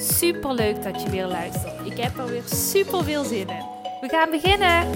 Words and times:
Super 0.00 0.54
leuk 0.54 0.82
dat 0.82 1.02
je 1.02 1.10
weer 1.10 1.26
luistert. 1.26 1.86
Ik 1.86 1.98
heb 1.98 2.18
er 2.18 2.26
weer 2.26 2.42
super 2.46 3.04
veel 3.04 3.24
zin 3.24 3.48
in. 3.48 3.64
We 4.00 4.08
gaan 4.08 4.30
beginnen. 4.30 4.90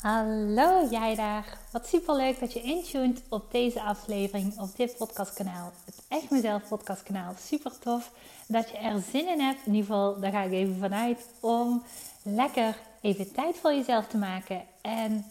Hallo 0.00 0.88
jij 0.90 1.14
daar. 1.14 1.58
Wat 1.70 1.86
super 1.86 2.16
leuk 2.16 2.40
dat 2.40 2.52
je 2.52 2.60
intuned 2.60 3.22
op 3.28 3.50
deze 3.50 3.82
aflevering 3.82 4.58
op 4.60 4.76
dit 4.76 4.96
podcastkanaal. 4.96 5.72
Het 5.84 5.94
Echt 6.08 6.30
Mezelf 6.30 6.68
podcastkanaal. 6.68 7.34
Super 7.40 7.78
tof 7.78 8.10
dat 8.46 8.70
je 8.70 8.76
er 8.76 9.02
zin 9.12 9.28
in 9.28 9.40
hebt. 9.40 9.66
In 9.66 9.74
ieder 9.74 9.86
geval, 9.86 10.20
daar 10.20 10.32
ga 10.32 10.42
ik 10.42 10.52
even 10.52 10.76
vanuit 10.78 11.28
om 11.40 11.82
lekker 12.22 12.76
even 13.00 13.32
tijd 13.32 13.56
voor 13.56 13.72
jezelf 13.72 14.06
te 14.06 14.16
maken. 14.16 14.62
En 14.80 15.24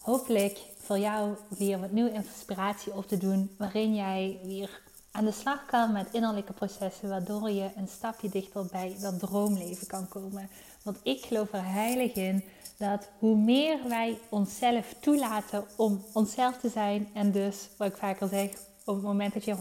hopelijk 0.00 0.58
voor 0.88 0.98
jou 0.98 1.36
weer 1.48 1.80
wat 1.80 1.90
nieuwe 1.90 2.12
inspiratie 2.12 2.94
op 2.94 3.08
te 3.08 3.16
doen. 3.16 3.50
Waarin 3.58 3.94
jij 3.94 4.38
weer 4.44 4.80
aan 5.10 5.24
de 5.24 5.32
slag 5.32 5.66
kan 5.66 5.92
met 5.92 6.08
innerlijke 6.12 6.52
processen. 6.52 7.08
Waardoor 7.08 7.50
je 7.50 7.70
een 7.76 7.88
stapje 7.88 8.28
dichter 8.28 8.66
bij 8.66 8.96
dat 9.00 9.18
droomleven 9.18 9.86
kan 9.86 10.08
komen. 10.08 10.50
Want 10.82 10.98
ik 11.02 11.24
geloof 11.24 11.52
er 11.52 11.64
heilig 11.64 12.12
in 12.12 12.44
dat 12.76 13.08
hoe 13.18 13.36
meer 13.36 13.78
wij 13.88 14.18
onszelf 14.28 14.94
toelaten 15.00 15.64
om 15.76 16.04
onszelf 16.12 16.58
te 16.58 16.68
zijn. 16.68 17.08
En 17.14 17.32
dus, 17.32 17.68
wat 17.76 17.88
ik 17.88 17.96
vaker 17.96 18.28
zeg, 18.28 18.50
op 18.84 18.94
het 18.94 19.04
moment 19.04 19.34
dat 19.34 19.44
je 19.44 19.56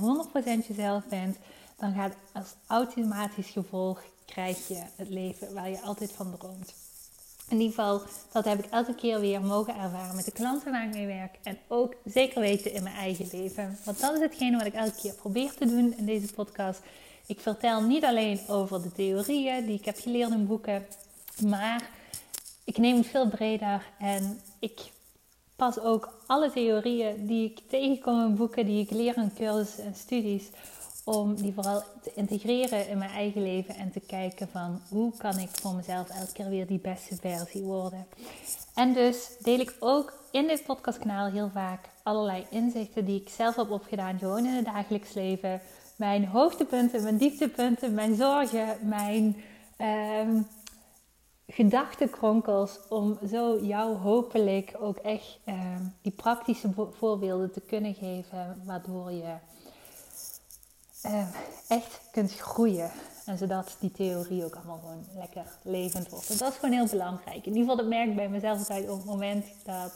100% 0.64 0.68
jezelf 0.68 1.08
bent. 1.08 1.38
Dan 1.78 1.94
gaat 1.94 2.14
als 2.34 2.54
automatisch 2.68 3.50
gevolg 3.50 4.04
krijg 4.26 4.68
je 4.68 4.84
het 4.96 5.10
leven 5.10 5.54
waar 5.54 5.70
je 5.70 5.82
altijd 5.82 6.12
van 6.12 6.38
droomt. 6.38 6.87
In 7.50 7.60
ieder 7.60 7.76
geval, 7.76 8.02
dat 8.32 8.46
heb 8.46 8.60
ik 8.60 8.72
elke 8.72 8.96
keer 8.96 9.20
weer 9.20 9.42
mogen 9.42 9.76
ervaren 9.76 10.16
met 10.16 10.26
de 10.26 10.32
klanten 10.32 10.72
waar 10.72 10.88
ik 10.88 10.94
mee 10.94 11.08
werk. 11.08 11.38
En 11.44 11.58
ook 11.68 11.96
zeker 12.06 12.42
weten 12.42 12.74
in 12.74 12.84
mijn 12.84 12.96
eigen 12.96 13.28
leven. 13.32 13.78
Want 13.84 14.00
dat 14.00 14.14
is 14.14 14.20
hetgene 14.20 14.58
wat 14.58 14.66
ik 14.66 14.74
elke 14.74 14.96
keer 15.02 15.14
probeer 15.14 15.54
te 15.54 15.66
doen 15.66 15.94
in 15.98 16.06
deze 16.06 16.34
podcast. 16.34 16.82
Ik 17.26 17.40
vertel 17.40 17.82
niet 17.82 18.04
alleen 18.04 18.40
over 18.48 18.82
de 18.82 18.92
theorieën 18.92 19.66
die 19.66 19.78
ik 19.78 19.86
heb 19.86 20.00
geleerd 20.00 20.32
in 20.32 20.48
boeken. 20.48 20.86
Maar 21.46 21.90
ik 22.64 22.78
neem 22.78 22.98
het 22.98 23.08
veel 23.08 23.28
breder. 23.28 23.86
En 24.00 24.42
ik 24.60 24.92
pas 25.56 25.80
ook 25.80 26.10
alle 26.26 26.52
theorieën 26.52 27.28
die 27.28 27.50
ik 27.50 27.60
tegenkom 27.70 28.22
in 28.22 28.36
boeken, 28.36 28.66
die 28.66 28.84
ik 28.84 28.92
leer 28.92 29.18
in 29.18 29.34
cursussen 29.34 29.84
en 29.84 29.96
studies 29.96 30.50
om 31.08 31.36
die 31.36 31.54
vooral 31.54 31.84
te 32.02 32.12
integreren 32.16 32.90
in 32.90 32.98
mijn 32.98 33.12
eigen 33.12 33.42
leven 33.42 33.76
en 33.76 33.92
te 33.92 34.00
kijken 34.00 34.48
van 34.48 34.82
hoe 34.90 35.12
kan 35.18 35.40
ik 35.40 35.50
voor 35.52 35.74
mezelf 35.74 36.10
elke 36.10 36.32
keer 36.32 36.50
weer 36.50 36.68
die 36.68 36.80
beste 36.80 37.16
versie 37.16 37.62
worden. 37.62 38.06
En 38.76 38.94
dus 38.94 39.38
deel 39.42 39.60
ik 39.60 39.76
ook 39.80 40.14
in 40.32 40.48
dit 40.48 40.64
podcastkanaal 40.66 41.32
heel 41.32 41.50
vaak 41.54 41.90
allerlei 42.04 42.46
inzichten 42.50 43.06
die 43.06 43.22
ik 43.22 43.30
zelf 43.30 43.56
heb 43.56 43.72
opgedaan, 43.72 44.20
gewoon 44.20 44.46
in 44.46 44.54
het 44.54 44.66
dagelijks 44.66 45.14
leven. 45.14 45.62
Mijn 45.96 46.26
hoogtepunten, 46.26 47.04
mijn 47.04 47.18
dieptepunten, 47.18 47.94
mijn 47.94 48.16
zorgen, 48.16 48.78
mijn 48.82 49.36
um, 49.78 50.48
gedachtenkronkels. 51.48 52.80
Om 52.90 53.18
zo 53.30 53.60
jou 53.62 53.96
hopelijk 53.96 54.76
ook 54.80 54.98
echt 54.98 55.40
um, 55.46 55.94
die 56.02 56.12
praktische 56.12 56.70
voorbeelden 56.92 57.52
te 57.52 57.62
kunnen 57.62 57.94
geven, 57.94 58.62
waardoor 58.66 59.12
je 59.12 59.34
uh, 61.06 61.28
echt 61.68 62.00
kunt 62.12 62.34
groeien. 62.34 62.92
En 63.26 63.38
zodat 63.38 63.76
die 63.80 63.92
theorie 63.92 64.46
ook 64.46 64.56
allemaal 64.56 64.80
gewoon 64.80 65.06
lekker 65.16 65.46
levend 65.62 66.10
wordt. 66.10 66.30
En 66.30 66.38
dat 66.38 66.52
is 66.52 66.58
gewoon 66.58 66.76
heel 66.76 66.88
belangrijk. 66.88 67.46
In 67.46 67.56
ieder 67.56 67.60
geval, 67.60 67.76
dat 67.76 67.88
merk 67.88 68.10
ik 68.10 68.16
bij 68.16 68.30
mezelf 68.30 68.58
altijd 68.58 68.90
op 68.90 68.98
het 68.98 69.06
moment 69.06 69.46
dat 69.64 69.92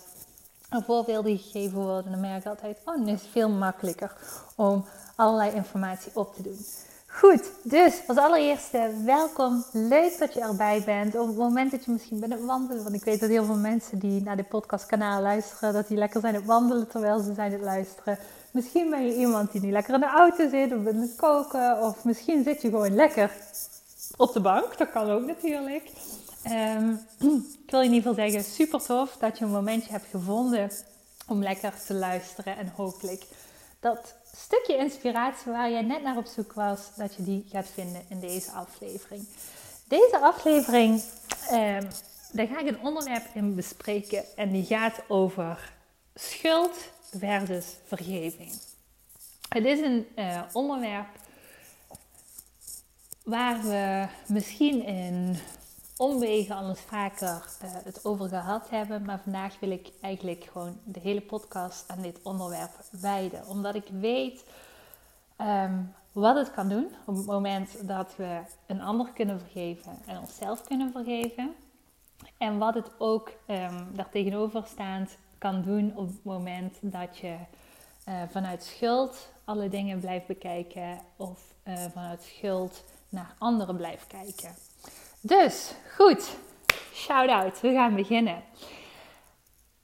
er 0.69 0.83
voorbeelden 0.83 1.37
gegeven 1.37 1.79
worden. 1.79 2.11
Dan 2.11 2.21
merk 2.21 2.39
ik 2.39 2.49
altijd, 2.49 2.77
oh, 2.85 2.95
dan 2.95 3.07
is 3.07 3.21
het 3.21 3.31
veel 3.31 3.49
makkelijker 3.49 4.17
om 4.55 4.85
allerlei 5.15 5.51
informatie 5.51 6.11
op 6.13 6.35
te 6.35 6.41
doen. 6.41 6.65
Goed, 7.13 7.51
dus 7.63 8.01
als 8.07 8.17
allereerste 8.17 8.91
welkom. 9.05 9.63
Leuk 9.71 10.17
dat 10.19 10.33
je 10.33 10.41
erbij 10.41 10.83
bent. 10.85 11.15
Op 11.15 11.27
het 11.27 11.37
moment 11.37 11.71
dat 11.71 11.85
je 11.85 11.91
misschien 11.91 12.19
bent 12.19 12.33
het 12.33 12.45
wandelen, 12.45 12.83
want 12.83 12.95
ik 12.95 13.03
weet 13.03 13.19
dat 13.19 13.29
heel 13.29 13.45
veel 13.45 13.55
mensen 13.55 13.99
die 13.99 14.21
naar 14.21 14.35
dit 14.35 14.47
podcastkanaal 14.47 15.21
luisteren, 15.21 15.73
dat 15.73 15.87
die 15.87 15.97
lekker 15.97 16.21
zijn 16.21 16.33
het 16.35 16.45
wandelen 16.45 16.87
terwijl 16.87 17.19
ze 17.19 17.33
zijn 17.33 17.51
het 17.51 17.61
luisteren. 17.61 18.17
Misschien 18.51 18.89
ben 18.89 19.05
je 19.05 19.15
iemand 19.15 19.51
die 19.51 19.61
nu 19.61 19.71
lekker 19.71 19.93
in 19.93 19.99
de 19.99 20.05
auto 20.05 20.49
zit 20.49 20.73
of 20.73 20.83
het 20.83 21.15
koken. 21.15 21.81
Of 21.81 22.03
misschien 22.03 22.43
zit 22.43 22.61
je 22.61 22.69
gewoon 22.69 22.95
lekker 22.95 23.31
op 24.17 24.33
de 24.33 24.39
bank. 24.39 24.77
Dat 24.77 24.91
kan 24.91 25.09
ook 25.09 25.25
natuurlijk. 25.25 25.91
Um, 26.51 26.99
ik 27.65 27.71
wil 27.71 27.81
in 27.81 27.93
ieder 27.93 28.09
geval 28.09 28.29
zeggen, 28.29 28.43
super 28.43 28.81
tof 28.81 29.17
dat 29.19 29.37
je 29.37 29.45
een 29.45 29.51
momentje 29.51 29.91
hebt 29.91 30.07
gevonden 30.11 30.71
om 31.27 31.41
lekker 31.41 31.73
te 31.85 31.93
luisteren. 31.93 32.57
En 32.57 32.73
hopelijk 32.75 33.23
dat 33.79 34.15
stukje 34.35 34.77
inspiratie 34.77 35.51
waar 35.51 35.71
jij 35.71 35.81
net 35.81 36.03
naar 36.03 36.17
op 36.17 36.25
zoek 36.25 36.53
was, 36.53 36.79
dat 36.95 37.15
je 37.15 37.23
die 37.23 37.45
gaat 37.51 37.67
vinden 37.73 38.01
in 38.07 38.19
deze 38.19 38.51
aflevering. 38.51 39.27
Deze 39.87 40.19
aflevering, 40.19 41.03
um, 41.51 41.87
daar 42.31 42.47
ga 42.47 42.59
ik 42.59 42.67
een 42.67 42.81
onderwerp 42.81 43.25
in 43.33 43.55
bespreken 43.55 44.23
en 44.35 44.51
die 44.51 44.65
gaat 44.65 45.01
over 45.07 45.73
schuld 46.15 46.77
versus 47.11 47.75
vergeving. 47.85 48.51
Het 49.49 49.65
is 49.65 49.79
een 49.79 50.07
uh, 50.15 50.41
onderwerp 50.53 51.07
waar 53.23 53.61
we 53.61 54.07
misschien 54.27 54.85
in 54.85 55.37
omwegen 55.97 56.55
al 56.55 56.69
eens 56.69 56.79
vaker 56.79 57.45
uh, 57.63 57.69
het 57.83 58.05
over 58.05 58.29
gehad 58.29 58.69
hebben. 58.69 59.05
Maar 59.05 59.19
vandaag 59.23 59.59
wil 59.59 59.71
ik 59.71 59.91
eigenlijk 60.01 60.47
gewoon 60.51 60.79
de 60.83 60.99
hele 60.99 61.21
podcast 61.21 61.83
aan 61.87 62.01
dit 62.01 62.19
onderwerp 62.23 62.71
wijden. 63.01 63.47
Omdat 63.47 63.75
ik 63.75 63.87
weet 63.99 64.43
um, 65.41 65.93
wat 66.11 66.35
het 66.35 66.51
kan 66.51 66.69
doen 66.69 66.87
op 67.05 67.15
het 67.15 67.25
moment 67.25 67.87
dat 67.87 68.15
we 68.15 68.41
een 68.65 68.81
ander 68.81 69.09
kunnen 69.13 69.39
vergeven 69.39 69.97
en 70.05 70.19
onszelf 70.19 70.63
kunnen 70.63 70.91
vergeven. 70.91 71.55
En 72.37 72.57
wat 72.57 72.73
het 72.73 72.91
ook 72.97 73.27
um, 73.27 73.55
ehm, 73.55 73.83
daartegenover 73.93 74.63
staand 74.67 75.17
kan 75.41 75.61
doen 75.61 75.93
op 75.95 76.07
het 76.07 76.23
moment 76.23 76.77
dat 76.81 77.17
je 77.17 77.35
uh, 78.07 78.21
vanuit 78.29 78.63
schuld 78.63 79.29
alle 79.43 79.69
dingen 79.69 79.99
blijft 79.99 80.27
bekijken 80.27 80.99
of 81.15 81.39
uh, 81.67 81.73
vanuit 81.93 82.23
schuld 82.23 82.83
naar 83.09 83.35
anderen 83.37 83.75
blijft 83.75 84.07
kijken. 84.07 84.55
Dus 85.21 85.73
goed, 85.95 86.37
shout 86.93 87.29
out, 87.29 87.61
we 87.61 87.71
gaan 87.71 87.95
beginnen. 87.95 88.43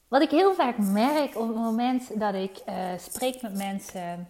Wat 0.07 0.21
ik 0.21 0.29
heel 0.29 0.53
vaak 0.53 0.77
merk 0.77 1.35
op 1.35 1.47
het 1.47 1.57
moment 1.57 2.19
dat 2.19 2.33
ik 2.33 2.61
uh, 2.69 2.97
spreek 2.97 3.41
met 3.41 3.53
mensen, 3.53 4.27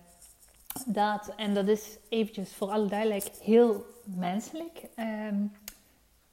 dat, 0.85 1.33
en 1.35 1.53
dat 1.53 1.67
is 1.67 1.97
eventjes 2.09 2.53
voor 2.53 2.69
alle 2.69 2.88
duidelijk 2.88 3.29
heel 3.41 3.85
menselijk, 4.03 4.81
um, 4.99 5.51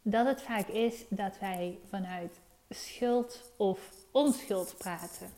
dat 0.02 0.26
het 0.26 0.42
vaak 0.42 0.68
is 0.68 1.04
dat 1.08 1.38
wij 1.38 1.78
vanuit 1.88 2.40
schuld 2.68 3.52
of 3.56 4.02
onschuld 4.14 4.74
praten. 4.78 5.32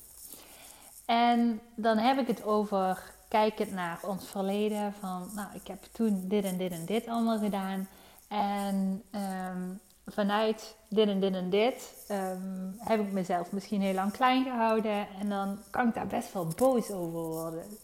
En 1.05 1.61
dan 1.75 1.99
heb 1.99 2.19
ik 2.19 2.27
het 2.27 2.45
over 2.45 3.03
kijkend 3.29 3.73
naar 3.73 3.99
ons 4.03 4.27
verleden. 4.27 4.95
Van, 5.01 5.31
nou, 5.35 5.49
ik 5.55 5.67
heb 5.67 5.85
toen 5.93 6.25
dit 6.29 6.45
en 6.45 6.57
dit 6.57 6.73
en 6.73 6.85
dit 6.85 7.09
allemaal 7.09 7.39
gedaan. 7.39 7.89
En 8.29 9.03
um, 9.11 9.81
vanuit 10.07 10.77
dit 10.89 11.09
en 11.09 11.21
dit 11.21 11.35
en 11.35 11.51
dit 11.51 12.07
um, 12.11 12.77
heb 12.79 13.01
ik 13.01 13.13
mezelf 13.13 13.53
misschien 13.53 13.81
heel 13.81 13.95
lang 13.95 14.13
klein 14.13 14.45
gehouden. 14.45 15.09
En 15.21 15.29
dan 15.29 15.59
kan 15.71 15.89
ik 15.89 15.95
daar 15.95 16.07
best 16.07 16.33
wel 16.33 16.47
boos 16.57 16.91
over 16.91 17.21
worden. 17.21 17.79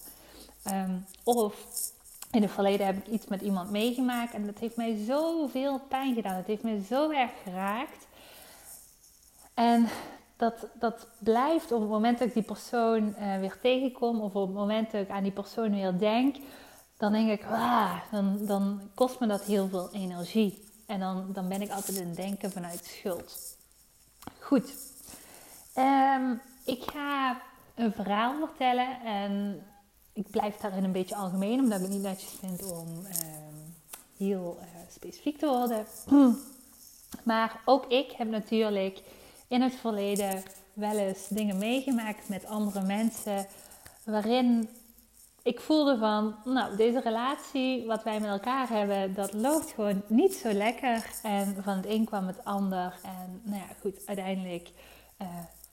Um, 0.70 1.06
of 1.24 1.54
in 2.30 2.42
het 2.42 2.50
verleden 2.50 2.86
heb 2.86 2.96
ik 2.96 3.06
iets 3.06 3.26
met 3.26 3.40
iemand 3.40 3.70
meegemaakt. 3.70 4.34
En 4.34 4.46
dat 4.46 4.58
heeft 4.58 4.76
mij 4.76 5.04
zoveel 5.06 5.80
pijn 5.88 6.14
gedaan. 6.14 6.36
Het 6.36 6.46
heeft 6.46 6.62
me 6.62 6.82
zo 6.88 7.10
erg 7.10 7.30
geraakt. 7.44 8.06
En 9.54 9.88
dat, 10.42 10.66
dat 10.74 11.06
blijft 11.18 11.72
op 11.72 11.80
het 11.80 11.90
moment 11.90 12.18
dat 12.18 12.28
ik 12.28 12.34
die 12.34 12.42
persoon 12.42 13.14
uh, 13.18 13.38
weer 13.38 13.58
tegenkom 13.60 14.20
of 14.20 14.34
op 14.34 14.46
het 14.46 14.56
moment 14.56 14.90
dat 14.90 15.02
ik 15.02 15.10
aan 15.10 15.22
die 15.22 15.32
persoon 15.32 15.70
weer 15.70 15.98
denk, 15.98 16.36
dan 16.96 17.12
denk 17.12 17.30
ik, 17.30 17.44
ah, 17.44 17.94
dan, 18.10 18.46
dan 18.46 18.80
kost 18.94 19.20
me 19.20 19.26
dat 19.26 19.42
heel 19.42 19.68
veel 19.68 19.88
energie. 19.92 20.68
En 20.86 21.00
dan, 21.00 21.32
dan 21.32 21.48
ben 21.48 21.62
ik 21.62 21.70
altijd 21.70 21.96
in 21.96 22.14
denken 22.14 22.50
vanuit 22.50 22.84
schuld. 22.84 23.56
Goed, 24.38 24.74
um, 25.76 26.40
ik 26.64 26.82
ga 26.92 27.40
een 27.74 27.92
verhaal 27.92 28.38
vertellen 28.38 29.00
en 29.04 29.62
ik 30.12 30.30
blijf 30.30 30.56
daarin 30.56 30.84
een 30.84 30.92
beetje 30.92 31.16
algemeen, 31.16 31.60
omdat 31.60 31.78
ik 31.78 31.84
het 31.84 31.94
niet 31.94 32.02
netjes 32.02 32.32
vind 32.32 32.72
om 32.72 33.06
ehm, 33.06 33.56
heel 34.16 34.58
uh, 34.60 34.66
specifiek 34.88 35.38
te 35.38 35.46
worden. 35.46 35.86
Maar 37.22 37.60
ook 37.64 37.86
ik 37.86 38.12
heb 38.12 38.28
natuurlijk 38.28 39.02
in 39.52 39.62
het 39.62 39.74
verleden 39.74 40.42
wel 40.72 40.98
eens 40.98 41.28
dingen 41.28 41.58
meegemaakt 41.58 42.28
met 42.28 42.46
andere 42.46 42.82
mensen 42.82 43.46
waarin 44.04 44.68
ik 45.42 45.60
voelde 45.60 45.98
van, 45.98 46.34
nou, 46.44 46.76
deze 46.76 47.00
relatie, 47.00 47.86
wat 47.86 48.02
wij 48.02 48.20
met 48.20 48.30
elkaar 48.30 48.68
hebben, 48.68 49.14
dat 49.14 49.32
loopt 49.32 49.70
gewoon 49.70 50.02
niet 50.06 50.34
zo 50.34 50.52
lekker. 50.52 51.10
En 51.22 51.62
van 51.62 51.76
het 51.76 51.86
een 51.86 52.04
kwam 52.04 52.26
het 52.26 52.44
ander. 52.44 52.94
En 53.02 53.40
nou 53.42 53.60
ja, 53.60 53.74
goed, 53.80 54.06
uiteindelijk 54.06 54.70
uh, 55.22 55.28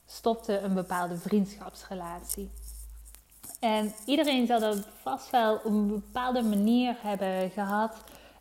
stopte 0.06 0.58
een 0.58 0.74
bepaalde 0.74 1.16
vriendschapsrelatie. 1.16 2.50
En 3.60 3.92
iedereen 4.06 4.46
zal 4.46 4.60
dat 4.60 4.88
vast 5.02 5.30
wel 5.30 5.54
op 5.54 5.64
een 5.64 5.86
bepaalde 5.86 6.42
manier 6.42 6.96
hebben 7.02 7.50
gehad. 7.50 7.96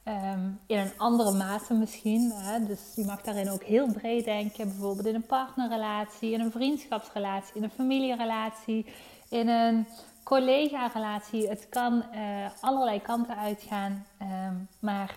Ehm, 0.09 0.49
in 0.67 0.77
een 0.77 0.97
andere 0.97 1.31
mate 1.31 1.73
misschien. 1.73 2.31
Hè? 2.31 2.65
Dus 2.65 2.79
je 2.95 3.05
mag 3.05 3.21
daarin 3.21 3.49
ook 3.49 3.63
heel 3.63 3.91
breed 3.91 4.25
denken. 4.25 4.67
Bijvoorbeeld 4.67 5.07
in 5.07 5.15
een 5.15 5.25
partnerrelatie, 5.25 6.31
in 6.31 6.39
een 6.39 6.51
vriendschapsrelatie, 6.51 7.55
in 7.55 7.63
een 7.63 7.69
familierelatie, 7.69 8.85
in 9.29 9.47
een 9.47 9.87
collega-relatie. 10.23 11.47
Het 11.47 11.69
kan 11.69 12.03
uh, 12.13 12.45
allerlei 12.61 13.01
kanten 13.01 13.37
uitgaan. 13.37 14.05
Ehm, 14.17 14.55
maar 14.79 15.15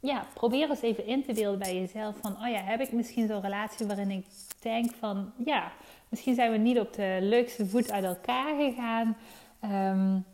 ja, 0.00 0.26
probeer 0.34 0.70
eens 0.70 0.82
even 0.82 1.06
in 1.06 1.24
te 1.24 1.32
beelden 1.32 1.58
bij 1.58 1.74
jezelf 1.74 2.16
van, 2.20 2.32
oh 2.32 2.48
ja, 2.48 2.60
heb 2.60 2.80
ik 2.80 2.92
misschien 2.92 3.28
zo'n 3.28 3.40
relatie 3.40 3.86
waarin 3.86 4.10
ik 4.10 4.26
denk 4.60 4.94
van, 4.94 5.32
ja, 5.44 5.72
misschien 6.08 6.34
zijn 6.34 6.50
we 6.52 6.58
niet 6.58 6.78
op 6.78 6.92
de 6.92 7.18
leukste 7.20 7.66
voet 7.66 7.90
uit 7.90 8.04
elkaar 8.04 8.54
gegaan. 8.56 9.16
Um, 9.64 10.24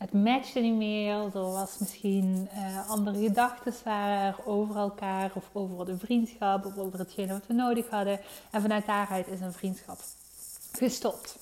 het 0.00 0.12
matchte 0.12 0.60
niet 0.60 0.74
meer. 0.74 1.14
Er 1.14 1.30
was 1.32 1.78
misschien 1.78 2.48
uh, 2.54 2.90
andere 2.90 3.22
gedachten 3.22 3.74
waren 3.84 4.46
over 4.46 4.76
elkaar 4.76 5.30
of 5.34 5.44
over 5.52 5.84
de 5.84 5.98
vriendschap 5.98 6.66
of 6.66 6.78
over 6.78 6.98
hetgene 6.98 7.32
wat 7.32 7.46
we 7.46 7.54
nodig 7.54 7.88
hadden. 7.88 8.20
En 8.50 8.60
vanuit 8.60 8.86
daaruit 8.86 9.26
is 9.26 9.40
een 9.40 9.52
vriendschap 9.52 9.98
gestopt. 10.72 11.38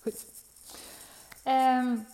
Goed. 0.00 0.26
Um, 1.46 2.06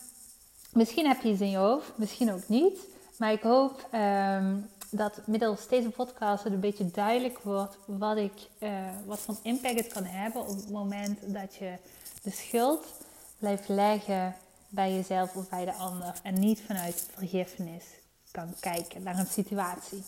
misschien 0.72 1.06
heb 1.06 1.22
je 1.22 1.28
iets 1.28 1.40
in 1.40 1.50
je 1.50 1.56
hoofd, 1.56 1.92
misschien 1.98 2.32
ook 2.32 2.48
niet. 2.48 2.78
Maar 3.16 3.32
ik 3.32 3.42
hoop 3.42 3.88
um, 3.94 4.70
dat 4.90 5.26
middels 5.26 5.68
deze 5.68 5.90
podcast 5.90 6.44
het 6.44 6.52
een 6.52 6.60
beetje 6.60 6.90
duidelijk 6.90 7.38
wordt 7.38 7.78
wat, 7.86 8.16
ik, 8.16 8.48
uh, 8.58 8.70
wat 9.06 9.18
voor 9.18 9.36
impact 9.42 9.78
het 9.78 9.92
kan 9.92 10.04
hebben 10.04 10.42
op 10.42 10.56
het 10.56 10.70
moment 10.70 11.18
dat 11.32 11.54
je 11.54 11.76
de 12.22 12.30
schuld 12.30 12.97
blijft 13.38 13.68
leggen 13.68 14.34
bij 14.68 14.92
jezelf 14.94 15.36
of 15.36 15.48
bij 15.48 15.64
de 15.64 15.72
ander. 15.72 16.14
En 16.22 16.34
niet 16.34 16.62
vanuit 16.66 17.08
vergiffenis 17.14 17.84
kan 18.30 18.54
kijken 18.60 19.02
naar 19.02 19.18
een 19.18 19.26
situatie. 19.26 20.04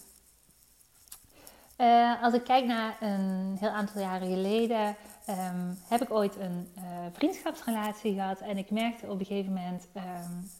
Uh, 1.78 2.22
als 2.22 2.34
ik 2.34 2.44
kijk 2.44 2.64
naar 2.64 2.96
een 3.00 3.56
heel 3.60 3.68
aantal 3.68 4.00
jaren 4.00 4.28
geleden, 4.28 4.96
um, 5.28 5.78
heb 5.88 6.02
ik 6.02 6.10
ooit 6.10 6.36
een 6.36 6.68
uh, 6.76 6.82
vriendschapsrelatie 7.12 8.14
gehad. 8.14 8.40
En 8.40 8.58
ik 8.58 8.70
merkte 8.70 9.06
op 9.06 9.20
een 9.20 9.26
gegeven 9.26 9.52
moment, 9.52 9.86
um, 9.94 10.50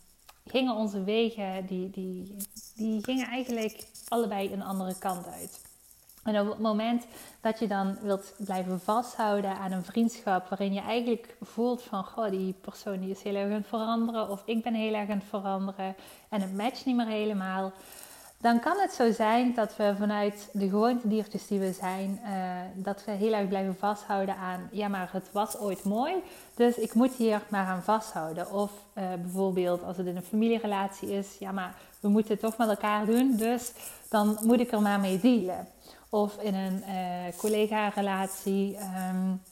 gingen 0.47 0.75
onze 0.75 1.05
wegen, 1.05 1.67
die, 1.67 1.91
die, 1.91 2.37
die 2.75 3.05
gingen 3.05 3.27
eigenlijk 3.27 3.87
allebei 4.09 4.53
een 4.53 4.63
andere 4.63 4.99
kant 4.99 5.27
uit. 5.27 5.61
En 6.35 6.41
op 6.41 6.49
het 6.49 6.59
moment 6.59 7.07
dat 7.41 7.59
je 7.59 7.67
dan 7.67 7.97
wilt 8.03 8.35
blijven 8.39 8.81
vasthouden 8.81 9.57
aan 9.57 9.73
een 9.73 9.85
vriendschap 9.85 10.49
waarin 10.49 10.73
je 10.73 10.81
eigenlijk 10.81 11.37
voelt 11.41 11.83
van, 11.83 12.05
goh, 12.05 12.31
die 12.31 12.55
persoon 12.61 13.01
die 13.01 13.11
is 13.11 13.23
heel 13.23 13.35
erg 13.35 13.47
aan 13.47 13.53
het 13.53 13.67
veranderen 13.67 14.29
of 14.29 14.43
ik 14.45 14.63
ben 14.63 14.75
heel 14.75 14.95
erg 14.95 15.11
aan 15.11 15.19
het 15.19 15.29
veranderen 15.29 15.95
en 16.29 16.41
het 16.41 16.57
matcht 16.57 16.85
niet 16.85 16.97
meer 16.97 17.07
helemaal, 17.07 17.73
dan 18.41 18.61
kan 18.61 18.79
het 18.79 18.93
zo 18.93 19.13
zijn 19.13 19.55
dat 19.55 19.77
we 19.77 19.95
vanuit 19.99 20.49
de 20.53 20.69
gewoontediertjes 20.69 21.47
die 21.47 21.59
we 21.59 21.73
zijn, 21.73 22.21
uh, 22.25 22.85
dat 22.85 23.05
we 23.05 23.11
heel 23.11 23.33
erg 23.33 23.49
blijven 23.49 23.77
vasthouden 23.77 24.37
aan, 24.37 24.69
ja, 24.73 24.89
maar 24.89 25.09
het 25.13 25.33
was 25.33 25.59
ooit 25.59 25.85
mooi, 25.85 26.15
dus 26.55 26.77
ik 26.77 26.95
moet 26.95 27.15
hier 27.15 27.43
maar 27.49 27.67
aan 27.67 27.83
vasthouden. 27.83 28.53
Of 28.53 28.71
uh, 28.95 29.05
bijvoorbeeld 29.23 29.83
als 29.83 29.97
het 29.97 30.07
in 30.07 30.17
een 30.17 30.23
familierelatie 30.23 31.11
is, 31.11 31.37
ja, 31.39 31.53
maar 31.53 31.75
we 32.01 32.09
moeten 32.09 32.33
het 32.33 32.41
toch 32.41 32.57
met 32.57 32.69
elkaar 32.69 33.07
doen, 33.07 33.37
dus 33.37 33.73
dan 34.09 34.39
moet 34.43 34.61
ik 34.61 34.73
er 34.73 34.83
maar 34.83 35.01
mee 35.01 35.21
dealen. 35.21 35.69
Of 36.11 36.37
in 36.37 36.55
een 36.55 36.85
uh, 36.89 37.37
collega-relatie. 37.37 38.79
Um, 39.11 39.43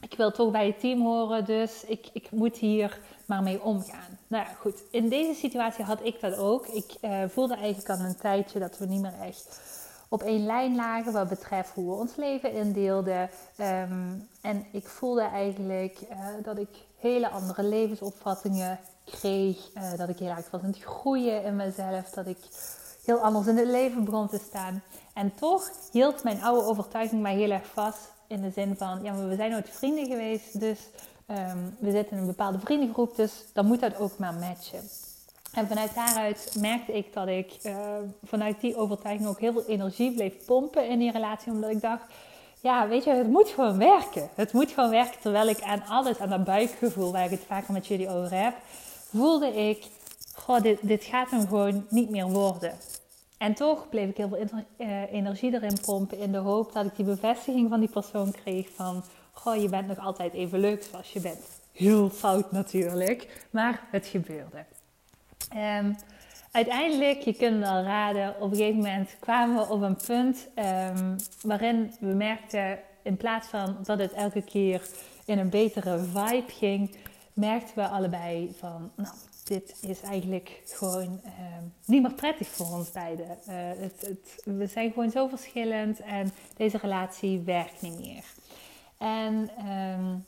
ik 0.00 0.16
wil 0.16 0.30
toch 0.30 0.50
bij 0.50 0.66
het 0.66 0.80
team 0.80 1.02
horen, 1.02 1.44
dus 1.44 1.84
ik, 1.84 2.08
ik 2.12 2.30
moet 2.30 2.56
hier 2.56 3.00
maar 3.24 3.42
mee 3.42 3.62
omgaan. 3.62 4.18
Nou 4.26 4.44
ja, 4.44 4.52
goed. 4.52 4.82
In 4.90 5.08
deze 5.08 5.34
situatie 5.34 5.84
had 5.84 6.04
ik 6.04 6.20
dat 6.20 6.36
ook. 6.36 6.66
Ik 6.66 6.94
uh, 7.00 7.22
voelde 7.28 7.54
eigenlijk 7.54 7.88
al 7.88 8.06
een 8.06 8.16
tijdje 8.16 8.58
dat 8.58 8.78
we 8.78 8.86
niet 8.86 9.00
meer 9.00 9.20
echt 9.22 9.60
op 10.08 10.22
één 10.22 10.46
lijn 10.46 10.74
lagen 10.74 11.12
wat 11.12 11.28
betreft 11.28 11.70
hoe 11.74 11.90
we 11.90 12.00
ons 12.00 12.16
leven 12.16 12.52
indeelden. 12.52 13.30
Um, 13.60 14.28
en 14.42 14.66
ik 14.72 14.86
voelde 14.86 15.22
eigenlijk 15.22 16.00
uh, 16.10 16.26
dat 16.42 16.58
ik 16.58 16.68
hele 16.98 17.28
andere 17.28 17.62
levensopvattingen 17.62 18.78
kreeg. 19.04 19.72
Dat 19.96 20.08
ik 20.08 20.18
heel 20.18 20.28
erg 20.28 20.50
was 20.50 20.62
aan 20.62 20.66
het 20.66 20.82
groeien 20.82 21.44
in 21.44 21.56
mezelf. 21.56 22.10
Dat 22.10 22.26
ik 22.26 22.38
heel 23.06 23.18
anders 23.18 23.46
in 23.46 23.56
het 23.56 23.68
leven 23.68 24.04
begon 24.04 24.28
te 24.28 24.40
staan. 24.48 24.82
En 25.14 25.34
toch 25.34 25.70
hield 25.92 26.22
mijn 26.22 26.42
oude 26.42 26.66
overtuiging 26.66 27.22
mij 27.22 27.34
heel 27.34 27.50
erg 27.50 27.66
vast. 27.66 28.12
In 28.26 28.42
de 28.42 28.50
zin 28.50 28.76
van, 28.76 29.02
ja, 29.02 29.12
maar 29.12 29.28
we 29.28 29.36
zijn 29.36 29.50
nooit 29.50 29.70
vrienden 29.70 30.06
geweest. 30.06 30.60
Dus 30.60 30.78
um, 31.26 31.76
we 31.78 31.90
zitten 31.90 32.16
in 32.16 32.22
een 32.22 32.26
bepaalde 32.26 32.58
vriendengroep. 32.58 33.16
Dus 33.16 33.32
dan 33.52 33.66
moet 33.66 33.80
dat 33.80 33.98
ook 33.98 34.18
maar 34.18 34.34
matchen. 34.34 34.80
En 35.52 35.68
vanuit 35.68 35.94
daaruit 35.94 36.54
merkte 36.58 36.92
ik 36.92 37.12
dat 37.12 37.28
ik 37.28 37.56
uh, 37.62 37.76
vanuit 38.24 38.60
die 38.60 38.76
overtuiging 38.76 39.28
ook 39.28 39.40
heel 39.40 39.52
veel 39.52 39.66
energie 39.66 40.14
bleef 40.14 40.44
pompen 40.44 40.88
in 40.88 40.98
die 40.98 41.12
relatie. 41.12 41.52
Omdat 41.52 41.70
ik 41.70 41.80
dacht, 41.80 42.02
ja, 42.60 42.88
weet 42.88 43.04
je, 43.04 43.10
het 43.10 43.28
moet 43.28 43.48
gewoon 43.48 43.78
werken. 43.78 44.28
Het 44.34 44.52
moet 44.52 44.70
gewoon 44.70 44.90
werken. 44.90 45.20
Terwijl 45.20 45.48
ik 45.48 45.62
aan 45.62 45.82
alles, 45.88 46.18
aan 46.18 46.28
dat 46.28 46.44
buikgevoel 46.44 47.12
waar 47.12 47.24
ik 47.24 47.30
het 47.30 47.44
vaker 47.46 47.72
met 47.72 47.86
jullie 47.86 48.08
over 48.08 48.42
heb, 48.42 48.54
voelde 49.10 49.54
ik, 49.68 49.86
goh, 50.34 50.60
dit, 50.60 50.78
dit 50.82 51.04
gaat 51.04 51.30
hem 51.30 51.48
gewoon 51.48 51.86
niet 51.88 52.10
meer 52.10 52.28
worden. 52.28 52.72
En 53.38 53.54
toch 53.54 53.88
bleef 53.88 54.08
ik 54.08 54.16
heel 54.16 54.28
veel 54.28 54.64
eh, 54.76 55.12
energie 55.12 55.54
erin 55.54 55.78
pompen 55.84 56.18
in 56.18 56.32
de 56.32 56.38
hoop 56.38 56.72
dat 56.72 56.86
ik 56.86 56.96
die 56.96 57.04
bevestiging 57.04 57.68
van 57.68 57.80
die 57.80 57.88
persoon 57.88 58.32
kreeg 58.32 58.68
van, 58.74 59.04
goh, 59.32 59.56
je 59.62 59.68
bent 59.68 59.86
nog 59.86 59.98
altijd 59.98 60.32
even 60.32 60.58
leuk 60.58 60.82
zoals 60.82 61.12
je 61.12 61.20
bent. 61.20 61.60
Heel 61.72 62.10
fout 62.10 62.52
natuurlijk, 62.52 63.46
maar 63.50 63.86
het 63.90 64.06
gebeurde. 64.06 64.64
Um, 65.56 65.96
uiteindelijk, 66.50 67.20
je 67.20 67.34
kunt 67.34 67.58
wel 67.58 67.82
raden, 67.82 68.34
op 68.40 68.50
een 68.50 68.56
gegeven 68.56 68.76
moment 68.76 69.16
kwamen 69.20 69.56
we 69.56 69.72
op 69.72 69.82
een 69.82 69.96
punt 70.06 70.48
um, 70.56 71.16
waarin 71.42 71.92
we 72.00 72.14
merkten, 72.14 72.78
in 73.02 73.16
plaats 73.16 73.48
van 73.48 73.76
dat 73.82 73.98
het 73.98 74.12
elke 74.12 74.42
keer 74.42 74.82
in 75.24 75.38
een 75.38 75.50
betere 75.50 75.98
vibe 75.98 76.52
ging, 76.52 76.96
merkten 77.32 77.74
we 77.74 77.88
allebei 77.88 78.54
van, 78.58 78.90
nou, 78.94 79.14
dit 79.46 79.76
is 79.80 80.00
eigenlijk 80.00 80.62
gewoon 80.66 81.20
uh, 81.24 81.30
niet 81.84 82.02
meer 82.02 82.14
prettig 82.14 82.48
voor 82.48 82.66
ons 82.66 82.90
beiden. 82.90 83.26
Uh, 83.26 83.54
het, 83.56 84.00
het, 84.00 84.42
we 84.44 84.66
zijn 84.66 84.92
gewoon 84.92 85.10
zo 85.10 85.28
verschillend 85.28 86.00
en 86.00 86.32
deze 86.56 86.78
relatie 86.78 87.40
werkt 87.40 87.82
niet 87.82 87.98
meer. 87.98 88.24
En 88.98 89.50
um, 89.66 90.24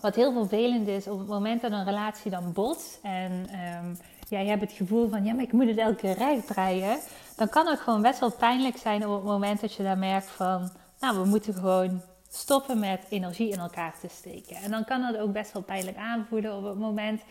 wat 0.00 0.14
heel 0.14 0.32
vervelend 0.32 0.88
is, 0.88 1.06
op 1.06 1.18
het 1.18 1.28
moment 1.28 1.60
dat 1.60 1.72
een 1.72 1.84
relatie 1.84 2.30
dan 2.30 2.52
botst 2.52 2.98
en 3.02 3.32
um, 3.78 3.98
hebt 4.28 4.60
het 4.60 4.72
gevoel 4.72 5.08
van, 5.08 5.24
ja, 5.24 5.34
maar 5.34 5.44
ik 5.44 5.52
moet 5.52 5.68
het 5.68 5.78
elke 5.78 5.94
keer 5.94 6.14
recht 6.14 6.46
draaien, 6.46 6.98
dan 7.36 7.48
kan 7.48 7.66
het 7.66 7.80
gewoon 7.80 8.02
best 8.02 8.20
wel 8.20 8.32
pijnlijk 8.32 8.76
zijn 8.76 9.06
op 9.06 9.14
het 9.14 9.24
moment 9.24 9.60
dat 9.60 9.74
je 9.74 9.82
daar 9.82 9.98
merkt 9.98 10.26
van, 10.26 10.70
nou, 11.00 11.18
we 11.18 11.24
moeten 11.24 11.54
gewoon 11.54 12.00
stoppen 12.28 12.78
met 12.78 13.04
energie 13.08 13.50
in 13.50 13.58
elkaar 13.58 13.94
te 14.00 14.08
steken. 14.10 14.56
En 14.56 14.70
dan 14.70 14.84
kan 14.84 15.02
het 15.02 15.16
ook 15.16 15.32
best 15.32 15.52
wel 15.52 15.62
pijnlijk 15.62 15.96
aanvoelen 15.96 16.56
op 16.56 16.64
het 16.64 16.78
moment 16.78 17.22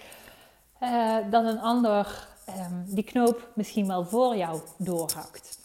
uh, 0.83 1.15
dat 1.29 1.45
een 1.45 1.59
ander 1.59 2.27
um, 2.49 2.85
die 2.87 3.03
knoop 3.03 3.51
misschien 3.55 3.87
wel 3.87 4.05
voor 4.05 4.35
jou 4.35 4.61
doorhakt. 4.77 5.61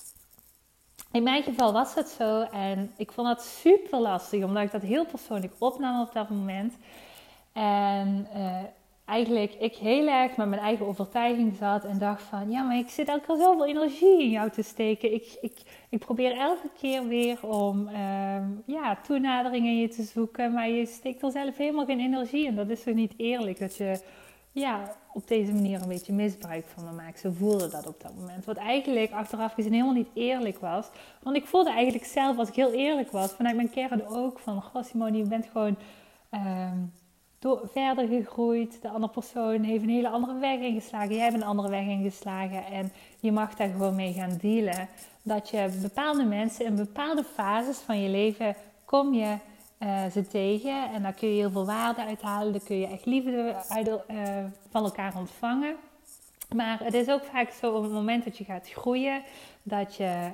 In 1.12 1.22
mijn 1.22 1.42
geval 1.42 1.72
was 1.72 1.94
het 1.94 2.08
zo 2.08 2.40
en 2.40 2.92
ik 2.96 3.12
vond 3.12 3.26
dat 3.26 3.44
super 3.44 4.00
lastig, 4.00 4.44
omdat 4.44 4.62
ik 4.62 4.70
dat 4.70 4.82
heel 4.82 5.06
persoonlijk 5.06 5.52
opnam 5.58 6.00
op 6.00 6.12
dat 6.12 6.28
moment. 6.28 6.75
En 7.52 8.28
uh, 8.37 8.56
eigenlijk 9.04 9.54
ik 9.54 9.76
heel 9.76 10.08
erg 10.08 10.37
met 10.37 10.48
mijn 10.48 10.60
eigen 10.60 10.87
overtuiging 10.87 11.56
zat 11.56 11.84
en 11.84 11.98
dacht 11.98 12.22
van, 12.22 12.50
ja, 12.50 12.62
maar 12.62 12.76
ik 12.76 12.88
zit 12.88 13.08
elke 13.08 13.26
keer 13.26 13.37
zoveel 13.37 13.66
energie 13.66 14.22
in 14.22 14.30
jou 14.30 14.50
te 14.50 14.62
steken. 14.62 15.14
Ik, 15.14 15.38
ik, 15.40 15.62
ik 15.88 15.98
probeer 15.98 16.37
elke 16.37 16.70
keer 16.78 17.06
weer 17.06 17.46
om 17.46 17.88
uh, 17.88 18.37
ja, 18.66 18.98
toenadering 19.02 19.66
in 19.66 19.78
je 19.78 19.88
te 19.88 20.02
zoeken, 20.02 20.52
maar 20.52 20.68
je 20.68 20.87
steekt 20.87 21.22
er 21.22 21.30
zelf 21.30 21.56
helemaal 21.56 21.87
geen 21.87 22.00
energie 22.00 22.46
in. 22.46 22.54
Dat 22.54 22.68
is 22.68 22.82
toch 22.82 22.94
niet 22.94 23.14
eerlijk 23.16 23.58
dat 23.58 23.76
je 23.76 24.00
ja, 24.58 24.96
op 25.12 25.28
deze 25.28 25.52
manier 25.52 25.82
een 25.82 25.88
beetje 25.88 26.12
misbruik 26.12 26.66
van 26.66 26.84
me 26.84 26.92
maakt. 26.92 27.20
Ze 27.20 27.32
voelde 27.32 27.68
dat 27.68 27.86
op 27.86 28.00
dat 28.00 28.14
moment. 28.14 28.44
Wat 28.44 28.56
eigenlijk 28.56 29.12
achteraf 29.12 29.52
gezien 29.52 29.72
helemaal 29.72 29.94
niet 29.94 30.10
eerlijk 30.14 30.58
was. 30.58 30.88
Want 31.22 31.36
ik 31.36 31.46
voelde 31.46 31.70
eigenlijk 31.70 32.04
zelf, 32.04 32.38
als 32.38 32.48
ik 32.48 32.54
heel 32.54 32.72
eerlijk 32.72 33.10
was, 33.10 33.32
vanuit 33.32 33.56
mijn 33.56 33.70
kern 33.70 34.06
ook 34.06 34.38
van... 34.38 34.62
Goh 34.62 34.82
Simone, 34.82 35.16
je 35.16 35.24
bent 35.24 35.46
gewoon 35.52 35.76
uh, 36.30 36.72
verder 37.72 38.06
gegroeid. 38.06 38.82
De 38.82 38.88
andere 38.88 39.12
persoon 39.12 39.62
heeft 39.62 39.82
een 39.82 39.88
hele 39.88 40.08
andere 40.08 40.38
weg 40.38 40.58
ingeslagen. 40.58 41.14
Jij 41.14 41.24
hebt 41.24 41.34
een 41.34 41.44
andere 41.44 41.68
weg 41.68 41.86
ingeslagen. 41.86 42.64
En 42.66 42.92
je 43.20 43.32
mag 43.32 43.54
daar 43.54 43.68
gewoon 43.68 43.94
mee 43.94 44.12
gaan 44.12 44.38
dealen. 44.40 44.88
Dat 45.22 45.48
je 45.48 45.78
bepaalde 45.82 46.24
mensen 46.24 46.64
in 46.64 46.76
bepaalde 46.76 47.24
fases 47.24 47.78
van 47.78 48.00
je 48.00 48.08
leven 48.08 48.54
kom 48.84 49.14
je 49.14 49.36
uh, 49.80 50.06
ze 50.12 50.26
tegen. 50.26 50.92
En 50.92 51.02
daar 51.02 51.12
kun 51.12 51.28
je 51.28 51.35
heel 51.35 51.50
veel 51.50 51.66
waarde 51.66 52.04
uithalen. 52.04 52.52
Daar 52.52 52.62
kun 52.62 52.78
je 52.78 52.87
echt 52.87 53.06
liefde 53.06 53.54
uh, 54.11 54.44
van 54.70 54.85
elkaar 54.85 55.16
ontvangen. 55.16 55.76
Maar 56.54 56.78
het 56.82 56.94
is 56.94 57.08
ook 57.08 57.25
vaak 57.25 57.50
zo 57.50 57.75
op 57.75 57.82
het 57.82 57.92
moment 57.92 58.25
dat 58.25 58.38
je 58.38 58.44
gaat 58.44 58.68
groeien, 58.68 59.23
dat 59.62 59.97
je 59.97 60.30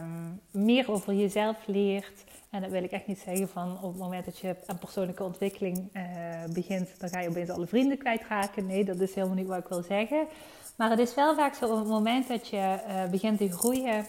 um, 0.00 0.40
meer 0.50 0.90
over 0.90 1.14
jezelf 1.14 1.56
leert. 1.66 2.24
En 2.50 2.60
dat 2.60 2.70
wil 2.70 2.82
ik 2.82 2.90
echt 2.90 3.06
niet 3.06 3.18
zeggen 3.18 3.48
van 3.48 3.78
op 3.82 3.92
het 3.92 4.00
moment 4.02 4.24
dat 4.24 4.38
je 4.38 4.56
aan 4.66 4.78
persoonlijke 4.78 5.24
ontwikkeling 5.24 5.88
uh, 5.92 6.02
begint, 6.52 7.00
dan 7.00 7.08
ga 7.08 7.20
je 7.20 7.28
opeens 7.28 7.50
alle 7.50 7.66
vrienden 7.66 7.98
kwijtraken. 7.98 8.66
Nee, 8.66 8.84
dat 8.84 9.00
is 9.00 9.14
helemaal 9.14 9.36
niet 9.36 9.46
wat 9.46 9.58
ik 9.58 9.68
wil 9.68 9.82
zeggen. 9.82 10.26
Maar 10.76 10.90
het 10.90 10.98
is 10.98 11.14
wel 11.14 11.34
vaak 11.34 11.54
zo 11.54 11.64
op 11.64 11.78
het 11.78 11.88
moment 11.88 12.28
dat 12.28 12.48
je 12.48 12.78
begint 13.10 13.38
te 13.38 13.52
groeien, 13.52 14.06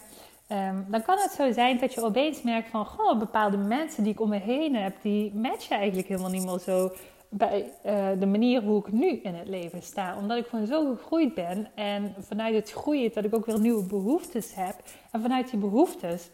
um, 0.49 0.85
dan 0.89 1.01
kan 1.01 1.17
het 1.17 1.31
zo 1.31 1.51
zijn 1.51 1.77
dat 1.79 1.93
je 1.93 2.03
opeens 2.03 2.41
merkt 2.41 2.69
van, 2.69 2.85
goh, 2.85 3.19
bepaalde 3.19 3.57
mensen 3.57 4.03
die 4.03 4.11
ik 4.11 4.19
om 4.19 4.29
me 4.29 4.39
heen 4.39 4.75
heb, 4.75 4.95
die 5.01 5.33
matchen 5.33 5.77
eigenlijk 5.77 6.07
helemaal 6.07 6.29
niet 6.29 6.45
meer 6.45 6.59
zo 6.59 6.91
bij 7.29 7.71
uh, 7.85 8.07
de 8.19 8.25
manier 8.25 8.63
hoe 8.63 8.79
ik 8.79 8.91
nu 8.91 9.09
in 9.09 9.35
het 9.35 9.47
leven 9.47 9.81
sta. 9.81 10.17
Omdat 10.17 10.37
ik 10.37 10.47
gewoon 10.47 10.67
zo 10.67 10.95
gegroeid 10.95 11.33
ben 11.33 11.67
en 11.75 12.15
vanuit 12.19 12.55
het 12.55 12.71
groeien 12.71 13.11
dat 13.13 13.25
ik 13.25 13.35
ook 13.35 13.45
weer 13.45 13.59
nieuwe 13.59 13.83
behoeftes 13.83 14.55
heb. 14.55 14.75
En 15.11 15.21
vanuit 15.21 15.49
die 15.49 15.59
behoeftes 15.59 16.29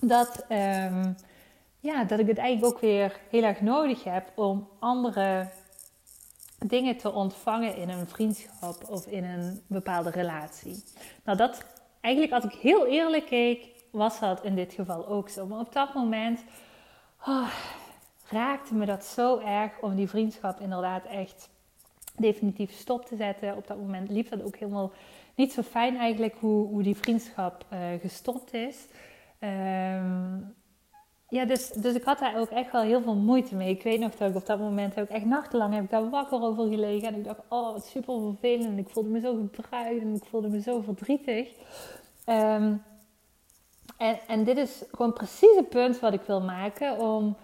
dat, 0.00 0.44
um, 0.48 1.16
ja, 1.80 2.04
dat 2.04 2.18
ik 2.18 2.26
het 2.26 2.38
eigenlijk 2.38 2.74
ook 2.74 2.80
weer 2.80 3.20
heel 3.30 3.42
erg 3.42 3.60
nodig 3.60 4.04
heb 4.04 4.32
om 4.34 4.68
andere 4.78 5.48
dingen 6.58 6.96
te 6.96 7.12
ontvangen 7.12 7.76
in 7.76 7.88
een 7.88 8.06
vriendschap 8.08 8.88
of 8.88 9.06
in 9.06 9.24
een 9.24 9.60
bepaalde 9.66 10.10
relatie. 10.10 10.84
Nou, 11.24 11.38
dat 11.38 11.64
eigenlijk 12.08 12.32
als 12.32 12.44
ik 12.44 12.60
heel 12.60 12.86
eerlijk 12.86 13.26
keek, 13.26 13.68
was 13.90 14.20
dat 14.20 14.44
in 14.44 14.54
dit 14.54 14.72
geval 14.72 15.06
ook 15.06 15.28
zo. 15.28 15.46
Maar 15.46 15.58
op 15.58 15.72
dat 15.72 15.94
moment. 15.94 16.44
Oh, 17.26 17.48
raakte 18.28 18.74
me 18.74 18.86
dat 18.86 19.04
zo 19.04 19.38
erg 19.38 19.72
om 19.80 19.94
die 19.94 20.08
vriendschap 20.08 20.60
inderdaad 20.60 21.04
echt 21.04 21.48
definitief 22.16 22.72
stop 22.72 23.06
te 23.06 23.16
zetten. 23.16 23.56
Op 23.56 23.66
dat 23.66 23.76
moment 23.76 24.10
liep 24.10 24.30
dat 24.30 24.42
ook 24.42 24.56
helemaal 24.56 24.92
niet 25.34 25.52
zo 25.52 25.62
fijn 25.62 25.96
eigenlijk 25.96 26.34
hoe, 26.40 26.66
hoe 26.66 26.82
die 26.82 26.96
vriendschap 26.96 27.64
uh, 27.72 27.78
gestopt 28.00 28.54
is. 28.54 28.86
Um, 29.40 30.54
ja, 31.30 31.44
dus, 31.44 31.68
dus 31.68 31.94
ik 31.94 32.04
had 32.04 32.18
daar 32.18 32.38
ook 32.38 32.48
echt 32.48 32.72
wel 32.72 32.82
heel 32.82 33.02
veel 33.02 33.14
moeite 33.14 33.54
mee. 33.54 33.70
Ik 33.70 33.82
weet 33.82 34.00
nog 34.00 34.14
dat 34.16 34.30
ik 34.30 34.36
op 34.36 34.46
dat 34.46 34.58
moment 34.58 35.00
ook 35.00 35.08
echt 35.08 35.24
nachtenlang 35.24 35.74
heb 35.74 35.84
ik 35.84 35.90
daar 35.90 36.10
wakker 36.10 36.42
over 36.42 36.68
gelegen. 36.68 37.08
En 37.08 37.14
ik 37.14 37.24
dacht, 37.24 37.40
oh 37.48 37.72
wat 37.72 37.86
super 37.86 38.20
vervelend. 38.20 38.78
Ik 38.78 38.88
voelde 38.88 39.08
me 39.08 39.20
zo 39.20 39.34
gebruikt 39.34 40.00
en 40.00 40.14
ik 40.14 40.24
voelde 40.24 40.48
me 40.48 40.60
zo 40.60 40.80
verdrietig. 40.80 41.48
Um, 42.28 42.82
en, 43.96 44.18
en 44.26 44.44
dit 44.44 44.56
is 44.56 44.82
gewoon 44.90 45.12
precies 45.12 45.56
het 45.56 45.68
punt 45.68 46.00
wat 46.00 46.12
ik 46.12 46.22
wil 46.22 46.40
maken 46.40 46.98
om 46.98 47.36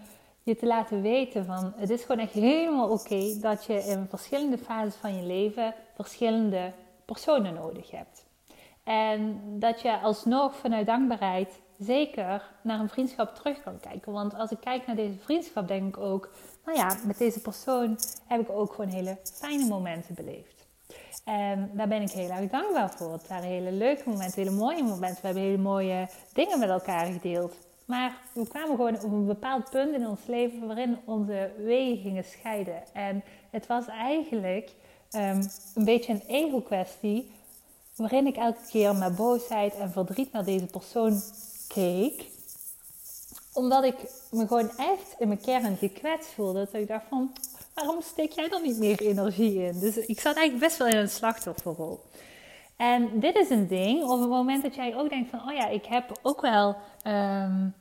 je 0.43 0.57
te 0.57 0.67
laten 0.67 1.03
weten 1.03 1.45
van 1.45 1.73
het 1.77 1.91
is 1.91 2.03
gewoon 2.03 2.21
echt 2.21 2.33
helemaal 2.33 2.91
oké 2.91 3.39
dat 3.41 3.65
je 3.65 3.85
in 3.85 4.07
verschillende 4.09 4.59
fases 4.59 4.95
van 4.95 5.17
je 5.17 5.23
leven 5.23 5.75
verschillende 5.95 6.73
personen 7.05 7.55
nodig 7.55 7.91
hebt. 7.91 8.25
En 8.85 9.41
dat 9.59 9.81
je 9.81 10.01
alsnog 10.01 10.57
vanuit 10.57 10.87
dankbaarheid 10.87 11.61
zeker 11.79 12.51
naar 12.63 12.81
een 12.81 12.89
vriendschap 12.89 13.35
terug 13.35 13.63
kan 13.63 13.81
kijken. 13.81 14.13
Want 14.13 14.35
als 14.35 14.51
ik 14.51 14.61
kijk 14.61 14.87
naar 14.87 14.97
deze 14.97 15.19
vriendschap, 15.19 15.69
denk 15.69 15.97
ik 15.97 16.03
ook, 16.03 16.31
nou 16.65 16.79
ja, 16.79 16.97
met 17.07 17.19
deze 17.19 17.41
persoon 17.41 17.99
heb 18.27 18.41
ik 18.41 18.51
ook 18.51 18.73
gewoon 18.73 18.91
hele 18.91 19.19
fijne 19.23 19.69
momenten 19.69 20.15
beleefd. 20.15 20.64
En 21.25 21.71
daar 21.75 21.89
ben 21.89 22.03
ik 22.03 22.11
heel 22.11 22.31
erg 22.31 22.51
dankbaar 22.51 22.91
voor. 22.97 23.13
Het 23.13 23.29
waren 23.29 23.49
hele 23.49 23.73
leuke 23.73 24.09
momenten, 24.09 24.43
hele 24.43 24.57
mooie 24.57 24.83
momenten. 24.83 25.21
We 25.21 25.27
hebben 25.27 25.43
hele 25.43 25.63
mooie 25.63 26.09
dingen 26.33 26.59
met 26.59 26.69
elkaar 26.69 27.07
gedeeld. 27.07 27.55
Maar 27.85 28.17
we 28.33 28.49
kwamen 28.49 28.77
gewoon 28.77 28.95
op 28.95 29.03
een 29.03 29.27
bepaald 29.27 29.71
punt 29.71 29.95
in 29.95 30.07
ons 30.07 30.21
leven 30.27 30.67
waarin 30.67 30.99
onze 31.05 31.51
wegen 31.59 32.03
gingen 32.03 32.25
scheiden. 32.25 32.83
En 32.93 33.23
het 33.51 33.67
was 33.67 33.87
eigenlijk 33.87 34.71
um, 35.11 35.49
een 35.75 35.85
beetje 35.85 36.13
een 36.13 36.23
ego-kwestie, 36.27 37.31
waarin 37.97 38.27
ik 38.27 38.37
elke 38.37 38.67
keer 38.69 38.97
met 38.97 39.17
boosheid 39.17 39.75
en 39.75 39.91
verdriet 39.91 40.33
naar 40.33 40.45
deze 40.45 40.67
persoon 40.67 41.23
keek. 41.69 42.27
Omdat 43.53 43.85
ik 43.85 43.97
me 44.31 44.47
gewoon 44.47 44.71
echt 44.77 45.15
in 45.19 45.29
mijn 45.29 45.41
kern 45.41 45.77
gekwetst 45.77 46.31
voelde. 46.31 46.59
Dat 46.65 46.81
ik 46.81 46.89
dacht 46.89 47.05
van, 47.09 47.33
waarom 47.75 48.01
steek 48.01 48.33
jij 48.33 48.49
dan 48.49 48.63
niet 48.63 48.79
meer 48.79 49.01
energie 49.01 49.63
in? 49.63 49.81
Dus 49.81 49.97
ik 49.97 50.21
zat 50.21 50.37
eigenlijk 50.37 50.67
best 50.67 50.79
wel 50.79 50.89
in 50.89 50.97
een 50.97 51.09
slachtofferrol. 51.09 52.01
En 52.77 53.21
dit 53.21 53.37
is 53.37 53.51
een 53.51 53.67
ding, 53.67 54.03
op 54.03 54.21
het 54.21 54.29
moment 54.29 54.63
dat 54.63 54.75
jij 54.75 54.97
ook 54.97 55.09
denkt 55.09 55.31
van, 55.31 55.41
oh 55.49 55.53
ja, 55.53 55.67
ik 55.67 55.85
heb 55.85 56.19
ook 56.23 56.41
wel 56.41 56.77
um, 57.07 57.75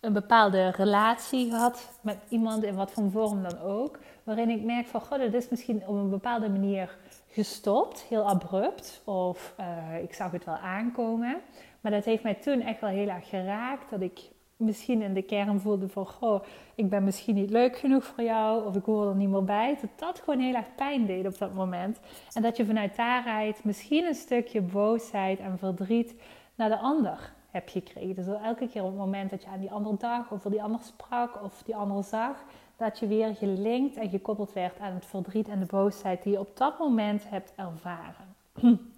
een 0.00 0.12
bepaalde 0.12 0.68
relatie 0.68 1.50
gehad 1.50 1.90
met 2.00 2.16
iemand, 2.28 2.62
in 2.64 2.74
wat 2.74 2.90
voor 2.90 3.10
vorm 3.10 3.42
dan 3.42 3.60
ook, 3.60 3.98
waarin 4.22 4.50
ik 4.50 4.62
merk 4.62 4.86
van, 4.86 5.00
god, 5.00 5.18
het 5.18 5.34
is 5.34 5.48
misschien 5.48 5.82
op 5.86 5.94
een 5.94 6.10
bepaalde 6.10 6.48
manier 6.48 6.96
gestopt, 7.28 8.00
heel 8.00 8.28
abrupt, 8.28 9.02
of 9.04 9.54
uh, 9.60 10.02
ik 10.02 10.14
zag 10.14 10.30
het 10.30 10.44
wel 10.44 10.56
aankomen. 10.56 11.36
Maar 11.80 11.92
dat 11.92 12.04
heeft 12.04 12.22
mij 12.22 12.34
toen 12.34 12.60
echt 12.60 12.80
wel 12.80 12.90
heel 12.90 13.08
erg 13.08 13.28
geraakt, 13.28 13.90
dat 13.90 14.00
ik 14.00 14.20
misschien 14.56 15.02
in 15.02 15.14
de 15.14 15.22
kern 15.22 15.60
voelde 15.60 15.88
van, 15.88 16.06
goh, 16.06 16.44
ik 16.74 16.88
ben 16.88 17.04
misschien 17.04 17.34
niet 17.34 17.50
leuk 17.50 17.76
genoeg 17.76 18.04
voor 18.04 18.24
jou, 18.24 18.66
of 18.66 18.76
ik 18.76 18.84
hoor 18.84 19.08
er 19.08 19.14
niet 19.14 19.28
meer 19.28 19.44
bij. 19.44 19.78
Dat 19.80 19.90
dat 19.96 20.18
gewoon 20.18 20.40
heel 20.40 20.54
erg 20.54 20.74
pijn 20.74 21.06
deed 21.06 21.26
op 21.26 21.38
dat 21.38 21.54
moment. 21.54 21.98
En 22.32 22.42
dat 22.42 22.56
je 22.56 22.66
vanuit 22.66 22.96
daaruit 22.96 23.64
misschien 23.64 24.04
een 24.04 24.14
stukje 24.14 24.60
boosheid 24.60 25.38
en 25.38 25.58
verdriet 25.58 26.14
naar 26.54 26.68
de 26.68 26.78
ander 26.78 27.32
heb 27.50 27.68
gekregen. 27.68 28.14
Dus 28.14 28.26
elke 28.26 28.68
keer 28.68 28.82
op 28.82 28.88
het 28.88 28.98
moment 28.98 29.30
dat 29.30 29.42
je 29.42 29.48
aan 29.48 29.60
die 29.60 29.70
andere 29.70 29.96
dag 29.96 30.30
of 30.30 30.42
die 30.42 30.62
ander 30.62 30.80
sprak 30.80 31.42
of 31.42 31.62
die 31.62 31.76
ander 31.76 32.04
zag, 32.04 32.44
dat 32.76 32.98
je 32.98 33.06
weer 33.06 33.34
gelinkt 33.34 33.96
en 33.96 34.08
gekoppeld 34.08 34.52
werd 34.52 34.78
aan 34.78 34.94
het 34.94 35.06
verdriet 35.06 35.48
en 35.48 35.58
de 35.58 35.66
boosheid 35.66 36.22
die 36.22 36.32
je 36.32 36.38
op 36.38 36.56
dat 36.56 36.78
moment 36.78 37.22
hebt 37.28 37.52
ervaren. 37.56 38.34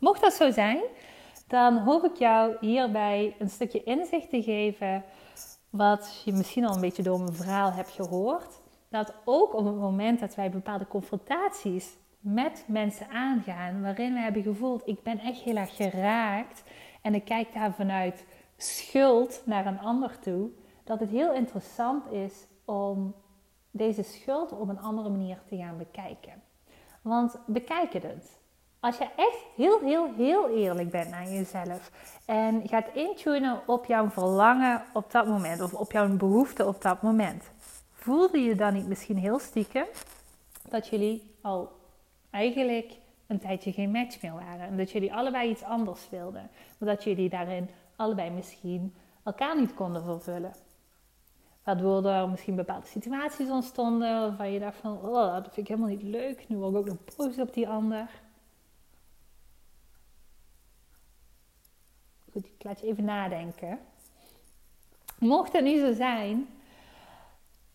Mocht 0.00 0.20
dat 0.20 0.32
zo 0.32 0.50
zijn, 0.50 0.80
dan 1.48 1.78
hoop 1.78 2.04
ik 2.04 2.16
jou 2.16 2.56
hierbij 2.60 3.36
een 3.38 3.50
stukje 3.50 3.82
inzicht 3.82 4.30
te 4.30 4.42
geven, 4.42 5.04
wat 5.70 6.22
je 6.24 6.32
misschien 6.32 6.66
al 6.66 6.74
een 6.74 6.80
beetje 6.80 7.02
door 7.02 7.18
mijn 7.18 7.34
verhaal 7.34 7.72
hebt 7.72 7.90
gehoord. 7.90 8.60
Dat 8.88 9.14
ook 9.24 9.54
op 9.54 9.64
het 9.64 9.76
moment 9.76 10.20
dat 10.20 10.34
wij 10.34 10.50
bepaalde 10.50 10.86
confrontaties 10.86 11.96
met 12.20 12.64
mensen 12.66 13.08
aangaan, 13.08 13.82
waarin 13.82 14.12
we 14.12 14.20
hebben 14.20 14.42
gevoeld, 14.42 14.82
ik 14.88 15.02
ben 15.02 15.18
echt 15.18 15.40
heel 15.40 15.56
erg 15.56 15.76
geraakt 15.76 16.62
en 17.02 17.14
ik 17.14 17.24
kijk 17.24 17.52
daar 17.52 17.74
vanuit 17.74 18.26
schuld 18.56 19.42
naar 19.44 19.66
een 19.66 19.80
ander 19.80 20.18
toe, 20.18 20.50
dat 20.84 21.00
het 21.00 21.10
heel 21.10 21.32
interessant 21.32 22.12
is 22.12 22.46
om 22.64 23.14
deze 23.70 24.02
schuld 24.02 24.52
op 24.52 24.68
een 24.68 24.80
andere 24.80 25.08
manier 25.08 25.42
te 25.48 25.56
gaan 25.56 25.76
bekijken. 25.78 26.42
Want 27.02 27.38
bekijk 27.46 27.92
het. 27.92 28.37
Als 28.80 28.98
je 28.98 29.08
echt 29.16 29.44
heel, 29.56 29.80
heel, 29.80 30.14
heel 30.14 30.48
eerlijk 30.48 30.90
bent 30.90 31.10
naar 31.10 31.28
jezelf 31.28 31.90
en 32.24 32.68
gaat 32.68 32.86
intunen 32.94 33.60
op 33.66 33.84
jouw 33.84 34.10
verlangen 34.10 34.82
op 34.92 35.10
dat 35.10 35.26
moment 35.26 35.60
of 35.60 35.74
op 35.74 35.92
jouw 35.92 36.16
behoefte 36.16 36.66
op 36.66 36.82
dat 36.82 37.02
moment, 37.02 37.50
voelde 37.92 38.38
je 38.38 38.54
dan 38.54 38.74
niet 38.74 38.88
misschien 38.88 39.16
heel 39.16 39.38
stiekem 39.38 39.86
dat 40.68 40.88
jullie 40.88 41.34
al 41.40 41.72
eigenlijk 42.30 42.92
een 43.26 43.38
tijdje 43.38 43.72
geen 43.72 43.90
match 43.90 44.22
meer 44.22 44.32
waren. 44.32 44.66
En 44.66 44.76
dat 44.76 44.90
jullie 44.90 45.14
allebei 45.14 45.50
iets 45.50 45.62
anders 45.62 46.08
wilden. 46.10 46.50
Maar 46.78 46.88
dat 46.88 47.04
jullie 47.04 47.28
daarin 47.28 47.70
allebei 47.96 48.30
misschien 48.30 48.94
elkaar 49.24 49.56
niet 49.60 49.74
konden 49.74 50.04
vervullen. 50.04 50.52
Waardoor 51.64 52.06
er 52.06 52.28
misschien 52.28 52.54
bepaalde 52.54 52.86
situaties 52.86 53.48
ontstonden 53.48 54.20
waarvan 54.20 54.52
je 54.52 54.58
dacht 54.58 54.76
van, 54.76 54.92
oh, 54.92 55.32
dat 55.32 55.42
vind 55.42 55.56
ik 55.56 55.68
helemaal 55.68 55.88
niet 55.88 56.02
leuk. 56.02 56.48
Nu 56.48 56.56
word 56.56 56.72
ik 56.72 56.78
ook 56.78 56.86
nog 56.86 57.16
boos 57.16 57.38
op 57.38 57.54
die 57.54 57.68
ander. 57.68 58.08
Ik 62.44 62.64
laat 62.64 62.80
je 62.80 62.86
even 62.86 63.04
nadenken. 63.04 63.78
Mocht 65.18 65.52
het 65.52 65.64
niet 65.64 65.80
zo 65.80 65.92
zijn, 65.92 66.48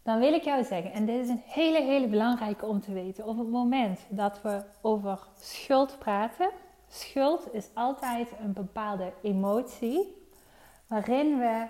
dan 0.04 0.20
wil 0.20 0.34
ik 0.34 0.44
jou 0.44 0.64
zeggen, 0.64 0.92
en 0.92 1.06
dit 1.06 1.24
is 1.24 1.30
een 1.30 1.44
hele, 1.46 1.82
hele 1.82 2.08
belangrijke 2.08 2.66
om 2.66 2.82
te 2.82 2.94
weten, 2.94 3.26
op 3.26 3.38
het 3.38 3.50
moment 3.50 4.00
dat 4.10 4.42
we 4.42 4.64
over 4.82 5.28
schuld 5.40 6.00
praten, 6.00 6.50
schuld 6.88 7.54
is 7.54 7.70
altijd 7.74 8.30
een 8.40 8.54
bepaalde 8.54 9.14
emotie 9.22 10.22
waarin 10.88 11.40
we 11.40 11.68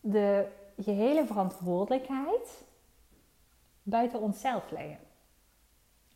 de 0.00 0.46
gehele 0.76 1.26
verantwoordelijkheid 1.26 2.64
buiten 3.82 4.20
onszelf 4.20 4.70
leggen. 4.70 4.98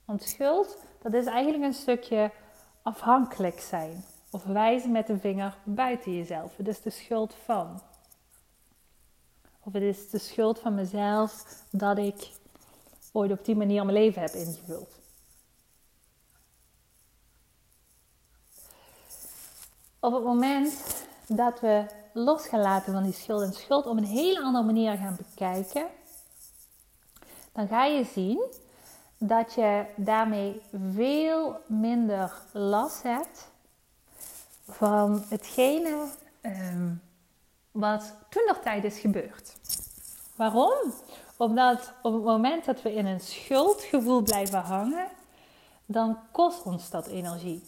Want 0.04 0.22
schuld, 0.22 0.78
dat 1.02 1.12
is 1.12 1.26
eigenlijk 1.26 1.64
een 1.64 1.74
stukje 1.74 2.30
afhankelijk 2.82 3.60
zijn. 3.60 4.04
Of 4.30 4.44
wijzen 4.44 4.92
met 4.92 5.06
de 5.06 5.18
vinger 5.18 5.56
buiten 5.64 6.16
jezelf. 6.16 6.56
Het 6.56 6.68
is 6.68 6.82
de 6.82 6.90
schuld 6.90 7.34
van. 7.44 7.80
Of 9.60 9.72
het 9.72 9.82
is 9.82 10.10
de 10.10 10.18
schuld 10.18 10.58
van 10.58 10.74
mezelf 10.74 11.62
dat 11.70 11.98
ik 11.98 12.30
ooit 13.12 13.30
op 13.30 13.44
die 13.44 13.56
manier 13.56 13.84
mijn 13.84 13.98
leven 13.98 14.22
heb 14.22 14.32
ingevuld. 14.32 14.98
Op 20.00 20.12
het 20.12 20.24
moment 20.24 21.04
dat 21.26 21.60
we 21.60 21.86
los 22.12 22.46
gaan 22.46 22.60
laten 22.60 22.92
van 22.92 23.02
die 23.02 23.12
schuld 23.12 23.42
en 23.42 23.52
schuld 23.52 23.86
op 23.86 23.96
een 23.96 24.04
hele 24.04 24.42
andere 24.42 24.64
manier 24.64 24.96
gaan 24.96 25.16
bekijken, 25.16 25.86
dan 27.52 27.68
ga 27.68 27.84
je 27.84 28.04
zien 28.04 28.42
dat 29.18 29.54
je 29.54 29.84
daarmee 29.96 30.60
veel 30.92 31.56
minder 31.66 32.42
last 32.52 33.02
hebt 33.02 33.50
van 34.68 35.24
hetgene 35.28 36.04
um, 36.42 37.02
wat 37.70 38.14
toen 38.28 38.44
nog 38.46 38.58
tijd 38.58 38.84
is 38.84 38.98
gebeurd. 38.98 39.56
Waarom? 40.36 40.92
Omdat 41.36 41.92
op 42.02 42.12
het 42.12 42.22
moment 42.22 42.64
dat 42.64 42.82
we 42.82 42.94
in 42.94 43.06
een 43.06 43.20
schuldgevoel 43.20 44.22
blijven 44.22 44.60
hangen, 44.60 45.08
dan 45.86 46.18
kost 46.30 46.62
ons 46.62 46.90
dat 46.90 47.06
energie. 47.06 47.62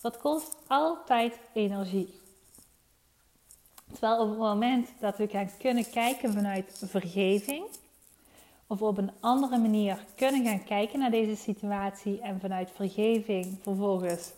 Dat 0.00 0.18
kost 0.18 0.56
altijd 0.66 1.38
energie. 1.52 2.20
Terwijl 3.92 4.20
op 4.20 4.28
het 4.28 4.38
moment 4.38 4.88
dat 5.00 5.16
we 5.16 5.28
gaan 5.28 5.50
kunnen 5.58 5.90
kijken 5.90 6.32
vanuit 6.32 6.82
vergeving, 6.84 7.64
of 8.66 8.82
op 8.82 8.98
een 8.98 9.12
andere 9.20 9.58
manier 9.58 10.04
kunnen 10.14 10.44
gaan 10.44 10.64
kijken 10.64 10.98
naar 10.98 11.10
deze 11.10 11.36
situatie 11.36 12.20
en 12.20 12.40
vanuit 12.40 12.70
vergeving 12.74 13.58
vervolgens 13.62 14.32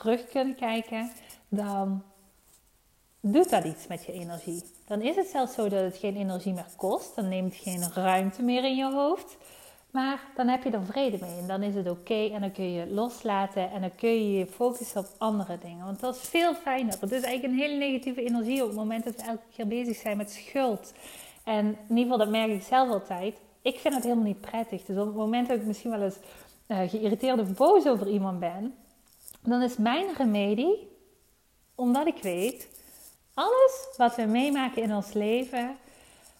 terug 0.00 0.28
kunnen 0.28 0.54
kijken, 0.54 1.10
dan 1.48 2.02
doet 3.20 3.50
dat 3.50 3.64
iets 3.64 3.86
met 3.86 4.04
je 4.04 4.12
energie. 4.12 4.62
Dan 4.86 5.00
is 5.00 5.16
het 5.16 5.26
zelfs 5.26 5.54
zo 5.54 5.68
dat 5.68 5.80
het 5.80 5.96
geen 5.96 6.16
energie 6.16 6.52
meer 6.52 6.70
kost, 6.76 7.16
dan 7.16 7.28
neemt 7.28 7.52
het 7.52 7.62
geen 7.62 7.92
ruimte 7.94 8.42
meer 8.42 8.64
in 8.64 8.76
je 8.76 8.92
hoofd. 8.92 9.36
Maar 9.90 10.20
dan 10.36 10.48
heb 10.48 10.62
je 10.62 10.70
er 10.70 10.84
vrede 10.84 11.18
mee 11.20 11.38
en 11.38 11.46
dan 11.46 11.62
is 11.62 11.74
het 11.74 11.90
oké 11.90 12.28
en 12.32 12.40
dan 12.40 12.52
kun 12.52 12.72
je 12.72 12.86
loslaten 12.86 13.70
en 13.70 13.80
dan 13.80 13.94
kun 13.94 14.08
je 14.08 14.38
je 14.38 14.46
focussen 14.46 15.00
op 15.00 15.06
andere 15.18 15.58
dingen. 15.58 15.84
Want 15.84 16.00
dat 16.00 16.14
is 16.14 16.20
veel 16.20 16.54
fijner. 16.54 16.96
Het 17.00 17.12
is 17.12 17.22
eigenlijk 17.22 17.54
een 17.54 17.60
hele 17.60 17.78
negatieve 17.78 18.24
energie 18.24 18.62
op 18.62 18.68
het 18.68 18.76
moment 18.76 19.04
dat 19.04 19.16
we 19.16 19.22
elke 19.22 19.42
keer 19.54 19.66
bezig 19.66 19.96
zijn 19.96 20.16
met 20.16 20.30
schuld. 20.30 20.92
En 21.44 21.66
in 21.66 21.96
ieder 21.96 22.02
geval, 22.02 22.18
dat 22.18 22.28
merk 22.28 22.50
ik 22.50 22.62
zelf 22.62 22.90
altijd. 22.90 23.36
Ik 23.62 23.78
vind 23.78 23.94
het 23.94 24.02
helemaal 24.02 24.24
niet 24.24 24.40
prettig. 24.40 24.84
Dus 24.84 24.98
op 24.98 25.06
het 25.06 25.16
moment 25.16 25.48
dat 25.48 25.56
ik 25.56 25.66
misschien 25.66 25.90
wel 25.90 26.02
eens 26.02 26.18
uh, 26.66 26.78
geïrriteerd 26.88 27.40
of 27.40 27.54
boos 27.54 27.86
over 27.86 28.08
iemand 28.08 28.40
ben, 28.40 28.74
dan 29.42 29.62
is 29.62 29.76
mijn 29.76 30.14
remedie, 30.16 30.88
omdat 31.74 32.06
ik 32.06 32.22
weet, 32.22 32.68
alles 33.34 33.88
wat 33.96 34.16
we 34.16 34.22
meemaken 34.22 34.82
in 34.82 34.94
ons 34.94 35.12
leven, 35.12 35.76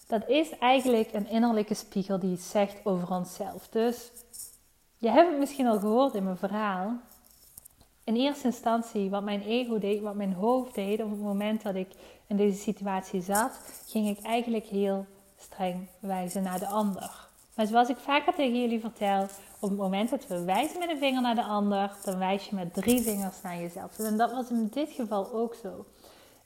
dat 0.07 0.29
is 0.29 0.57
eigenlijk 0.59 1.13
een 1.13 1.29
innerlijke 1.29 1.73
spiegel 1.73 2.19
die 2.19 2.31
iets 2.31 2.49
zegt 2.49 2.85
over 2.85 3.11
onszelf. 3.11 3.67
Dus 3.69 4.11
je 4.97 5.09
hebt 5.09 5.29
het 5.29 5.39
misschien 5.39 5.67
al 5.67 5.79
gehoord 5.79 6.13
in 6.13 6.23
mijn 6.23 6.37
verhaal. 6.37 6.99
In 8.03 8.15
eerste 8.15 8.45
instantie, 8.45 9.09
wat 9.09 9.23
mijn 9.23 9.41
ego 9.41 9.79
deed, 9.79 10.01
wat 10.01 10.15
mijn 10.15 10.33
hoofd 10.33 10.75
deed, 10.75 11.01
op 11.01 11.09
het 11.09 11.19
moment 11.19 11.61
dat 11.61 11.75
ik 11.75 11.87
in 12.27 12.37
deze 12.37 12.57
situatie 12.57 13.21
zat, 13.21 13.51
ging 13.87 14.17
ik 14.17 14.25
eigenlijk 14.25 14.65
heel 14.65 15.05
streng 15.37 15.87
wijzen 15.99 16.43
naar 16.43 16.59
de 16.59 16.67
ander. 16.67 17.27
Maar 17.55 17.65
zoals 17.67 17.89
ik 17.89 17.97
vaker 17.97 18.33
tegen 18.33 18.61
jullie 18.61 18.79
vertel, 18.79 19.27
op 19.61 19.69
het 19.69 19.77
moment 19.77 20.09
dat 20.09 20.27
we 20.27 20.43
wijzen 20.43 20.79
met 20.79 20.89
een 20.89 20.97
vinger 20.97 21.21
naar 21.21 21.35
de 21.35 21.43
ander, 21.43 21.91
dan 22.03 22.17
wijs 22.17 22.49
je 22.49 22.55
met 22.55 22.73
drie 22.73 23.01
vingers 23.01 23.41
naar 23.41 23.57
jezelf. 23.57 23.99
En 23.99 24.17
dat 24.17 24.31
was 24.31 24.49
in 24.49 24.67
dit 24.71 24.91
geval 24.91 25.33
ook 25.33 25.55
zo. 25.55 25.85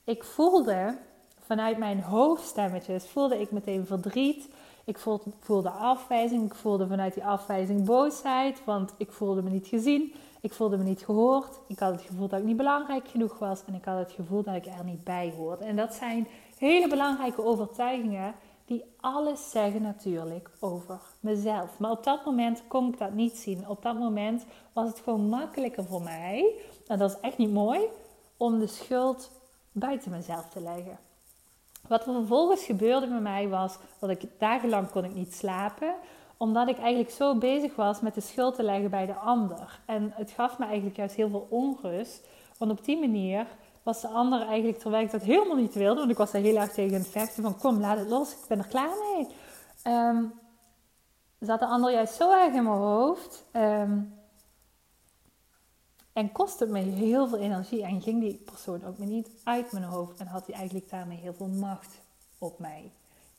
Ik 0.04 0.24
voelde 0.24 0.98
vanuit 1.46 1.78
mijn 1.78 2.00
hoofdstemmetjes 2.00 3.04
voelde 3.08 3.40
ik 3.40 3.50
meteen 3.50 3.86
verdriet. 3.86 4.48
Ik 4.84 4.98
voelde, 5.40 5.70
afwijzing. 5.70 6.44
Ik 6.44 6.54
voelde 6.54 6.86
vanuit 6.86 7.14
die 7.14 7.24
afwijzing 7.24 7.84
boosheid, 7.84 8.64
want 8.64 8.94
ik 8.96 9.12
voelde 9.12 9.42
me 9.42 9.50
niet 9.50 9.66
gezien. 9.66 10.14
Ik 10.40 10.52
voelde 10.52 10.76
me 10.76 10.84
niet 10.84 11.04
gehoord. 11.04 11.58
Ik 11.68 11.78
had 11.78 11.92
het 11.92 12.02
gevoel 12.02 12.28
dat 12.28 12.38
ik 12.38 12.44
niet 12.44 12.56
belangrijk 12.56 13.08
genoeg 13.08 13.38
was. 13.38 13.64
En 13.66 13.74
ik 13.74 13.84
had 13.84 13.98
het 13.98 14.12
gevoel 14.12 14.42
dat 14.42 14.54
ik 14.54 14.66
er 14.66 14.84
niet 14.84 15.04
bij 15.04 15.32
hoorde. 15.36 15.64
En 15.64 15.76
dat 15.76 15.94
zijn 15.94 16.28
hele 16.58 16.88
belangrijke 16.88 17.44
overtuigingen 17.44 18.34
die 18.66 18.84
alles 19.00 19.50
zeggen 19.50 19.82
natuurlijk 19.82 20.50
over 20.60 21.00
mezelf. 21.20 21.78
Maar 21.78 21.90
op 21.90 22.04
dat 22.04 22.24
moment 22.24 22.62
kon 22.68 22.88
ik 22.88 22.98
dat 22.98 23.12
niet 23.12 23.36
zien. 23.36 23.68
Op 23.68 23.82
dat 23.82 23.98
moment 23.98 24.44
was 24.72 24.88
het 24.88 25.00
gewoon 25.00 25.28
makkelijker 25.28 25.84
voor 25.84 26.02
mij, 26.02 26.52
en 26.86 26.98
dat 26.98 27.10
is 27.10 27.20
echt 27.20 27.38
niet 27.38 27.52
mooi, 27.52 27.80
om 28.36 28.58
de 28.58 28.66
schuld 28.66 29.30
buiten 29.72 30.10
mezelf 30.10 30.48
te 30.48 30.60
leggen. 30.60 30.98
Wat 31.88 32.06
er 32.06 32.12
vervolgens 32.12 32.64
gebeurde 32.64 33.06
bij 33.06 33.20
mij 33.20 33.48
was 33.48 33.78
dat 33.98 34.10
ik 34.10 34.24
dagenlang 34.38 34.90
kon 34.90 35.04
ik 35.04 35.14
niet 35.14 35.34
slapen, 35.34 35.94
omdat 36.36 36.68
ik 36.68 36.78
eigenlijk 36.78 37.10
zo 37.10 37.38
bezig 37.38 37.76
was 37.76 38.00
met 38.00 38.14
de 38.14 38.20
schuld 38.20 38.54
te 38.54 38.62
leggen 38.62 38.90
bij 38.90 39.06
de 39.06 39.14
ander. 39.14 39.80
En 39.84 40.12
het 40.14 40.30
gaf 40.30 40.58
me 40.58 40.64
eigenlijk 40.64 40.96
juist 40.96 41.16
heel 41.16 41.28
veel 41.28 41.46
onrust, 41.50 42.28
want 42.58 42.70
op 42.70 42.84
die 42.84 42.98
manier 42.98 43.46
was 43.86 44.00
de 44.00 44.08
ander 44.08 44.46
eigenlijk, 44.46 44.78
terwijl 44.78 45.04
ik 45.04 45.10
dat 45.10 45.22
helemaal 45.22 45.56
niet 45.56 45.74
wilde, 45.74 45.98
want 45.98 46.10
ik 46.10 46.16
was 46.16 46.32
er 46.32 46.40
heel 46.40 46.56
erg 46.56 46.72
tegen 46.72 46.98
het 46.98 47.08
vechten 47.08 47.42
van 47.42 47.58
kom, 47.58 47.80
laat 47.80 47.98
het 47.98 48.08
los, 48.08 48.32
ik 48.32 48.48
ben 48.48 48.58
er 48.58 48.66
klaar 48.66 48.94
mee. 49.14 49.26
Um, 49.94 50.32
zat 51.38 51.60
de 51.60 51.66
ander 51.66 51.92
juist 51.92 52.14
zo 52.14 52.32
erg 52.32 52.54
in 52.54 52.62
mijn 52.62 52.76
hoofd. 52.76 53.44
Ehm, 53.50 53.98
en 56.12 56.32
kostte 56.32 56.64
het 56.64 56.72
me 56.72 56.78
heel 56.78 57.28
veel 57.28 57.38
energie 57.38 57.82
en 57.82 58.02
ging 58.02 58.20
die 58.20 58.42
persoon 58.44 58.84
ook 58.84 58.98
me 58.98 59.04
niet 59.04 59.30
uit 59.44 59.72
mijn 59.72 59.84
hoofd 59.84 60.20
en 60.20 60.26
had 60.26 60.46
hij 60.46 60.54
eigenlijk 60.54 60.90
daarmee 60.90 61.18
heel 61.18 61.34
veel 61.34 61.48
macht 61.48 62.00
op 62.38 62.58
mij. 62.58 62.92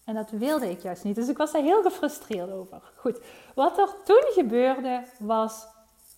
En 0.04 0.16
dat 0.16 0.30
wilde 0.30 0.70
ik 0.70 0.82
juist 0.82 1.04
niet. 1.04 1.16
Dus 1.16 1.28
ik 1.28 1.38
was 1.38 1.52
daar 1.52 1.62
heel 1.62 1.82
gefrustreerd 1.82 2.52
over. 2.52 2.82
Goed, 2.96 3.20
wat 3.56 3.78
er 3.78 3.96
toen 4.04 4.24
gebeurde 4.34 5.04
was 5.20 5.68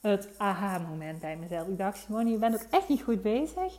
het 0.01 0.29
aha-moment 0.37 1.19
bij 1.19 1.37
mezelf. 1.37 1.67
Ik 1.67 1.77
dacht, 1.77 1.97
Simone, 1.97 2.29
je 2.29 2.37
bent 2.37 2.55
ook 2.55 2.67
echt 2.69 2.87
niet 2.87 3.01
goed 3.01 3.21
bezig. 3.21 3.77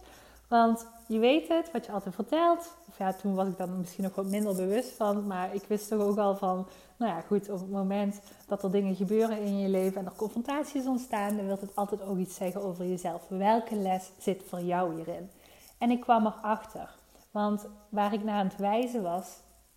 Want 0.50 0.86
je 1.06 1.18
weet 1.18 1.48
het, 1.48 1.70
wat 1.72 1.86
je 1.86 1.92
altijd 1.92 2.14
vertelt. 2.14 2.74
Of 2.88 2.98
ja, 2.98 3.12
toen 3.12 3.34
was 3.34 3.48
ik 3.48 3.56
dan 3.56 3.78
misschien 3.78 4.04
nog 4.04 4.14
wat 4.14 4.26
minder 4.26 4.56
bewust 4.56 4.90
van. 4.90 5.26
Maar 5.26 5.54
ik 5.54 5.62
wist 5.68 5.88
toch 5.88 6.00
ook 6.00 6.18
al 6.18 6.36
van, 6.36 6.66
nou 6.96 7.12
ja, 7.12 7.20
goed, 7.20 7.50
op 7.50 7.60
het 7.60 7.70
moment 7.70 8.20
dat 8.46 8.62
er 8.62 8.70
dingen 8.70 8.94
gebeuren 8.94 9.38
in 9.38 9.58
je 9.58 9.68
leven 9.68 10.00
en 10.00 10.06
er 10.06 10.16
confrontaties 10.16 10.86
ontstaan, 10.86 11.36
dan 11.36 11.46
wil 11.46 11.58
het 11.60 11.76
altijd 11.76 12.02
ook 12.02 12.18
iets 12.18 12.34
zeggen 12.34 12.62
over 12.62 12.86
jezelf. 12.86 13.28
Welke 13.28 13.74
les 13.74 14.10
zit 14.18 14.42
voor 14.46 14.60
jou 14.60 14.94
hierin? 14.94 15.30
En 15.78 15.90
ik 15.90 16.00
kwam 16.00 16.26
erachter. 16.26 16.90
Want 17.30 17.66
waar 17.88 18.12
ik 18.12 18.24
naar 18.24 18.38
aan 18.38 18.46
het 18.46 18.56
wijzen 18.56 19.02
was, 19.02 19.28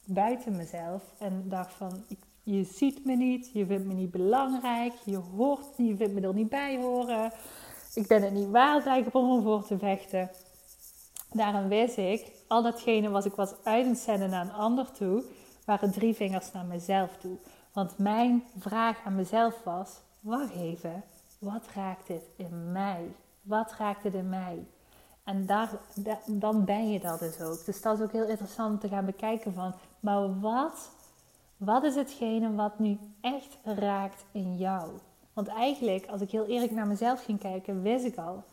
buiten 0.05 0.55
mezelf, 0.55 1.03
en 1.17 1.43
dacht 1.49 1.73
van, 1.73 2.03
je 2.43 2.63
ziet 2.63 3.05
me 3.05 3.15
niet, 3.15 3.49
je 3.53 3.65
vindt 3.65 3.85
me 3.85 3.93
niet 3.93 4.11
belangrijk, 4.11 4.93
je 5.05 5.17
hoort 5.17 5.65
je 5.77 5.95
vindt 5.95 6.13
me 6.13 6.21
er 6.21 6.33
niet 6.33 6.49
bij 6.49 6.77
horen. 6.77 7.31
Ik 7.93 8.07
ben 8.07 8.21
het 8.21 8.33
niet 8.33 8.49
waard 8.49 8.85
eigenlijk 8.85 9.15
om 9.15 9.37
ervoor 9.37 9.65
te 9.65 9.77
vechten. 9.77 10.29
Daarom 11.33 11.67
wist 11.67 11.97
ik, 11.97 12.31
al 12.47 12.61
datgene 12.61 13.09
wat 13.09 13.25
ik 13.25 13.33
was 13.33 13.53
uit 13.63 13.85
het 13.85 13.97
zenden 13.97 14.29
naar 14.29 14.45
een 14.45 14.53
ander 14.53 14.91
toe, 14.91 15.23
waren 15.65 15.91
drie 15.91 16.13
vingers 16.13 16.51
naar 16.51 16.65
mezelf 16.65 17.17
toe. 17.17 17.37
Want 17.71 17.97
mijn 17.97 18.43
vraag 18.57 18.97
aan 19.05 19.15
mezelf 19.15 19.63
was: 19.63 20.01
wacht 20.19 20.53
even, 20.53 21.03
wat 21.39 21.67
raakt 21.75 22.07
dit 22.07 22.23
in 22.35 22.71
mij? 22.71 23.15
Wat 23.41 23.73
raakt 23.77 24.03
dit 24.03 24.13
in 24.13 24.29
mij? 24.29 24.65
En 25.23 25.45
daar, 25.45 25.69
dan 26.27 26.65
ben 26.65 26.91
je 26.91 26.99
dat 26.99 27.19
dus 27.19 27.41
ook. 27.41 27.65
Dus 27.65 27.81
dat 27.81 27.97
is 27.97 28.03
ook 28.03 28.11
heel 28.11 28.27
interessant 28.27 28.73
om 28.73 28.79
te 28.79 28.87
gaan 28.87 29.05
bekijken 29.05 29.53
van, 29.53 29.73
maar 29.99 30.39
wat, 30.39 30.89
wat 31.57 31.83
is 31.83 31.95
hetgene 31.95 32.55
wat 32.55 32.79
nu 32.79 32.97
echt 33.21 33.57
raakt 33.63 34.25
in 34.31 34.57
jou? 34.57 34.89
Want 35.33 35.47
eigenlijk, 35.47 36.07
als 36.07 36.21
ik 36.21 36.31
heel 36.31 36.45
eerlijk 36.45 36.71
naar 36.71 36.87
mezelf 36.87 37.23
ging 37.23 37.39
kijken, 37.39 37.81
wist 37.81 38.05
ik 38.05 38.17
al, 38.17 38.43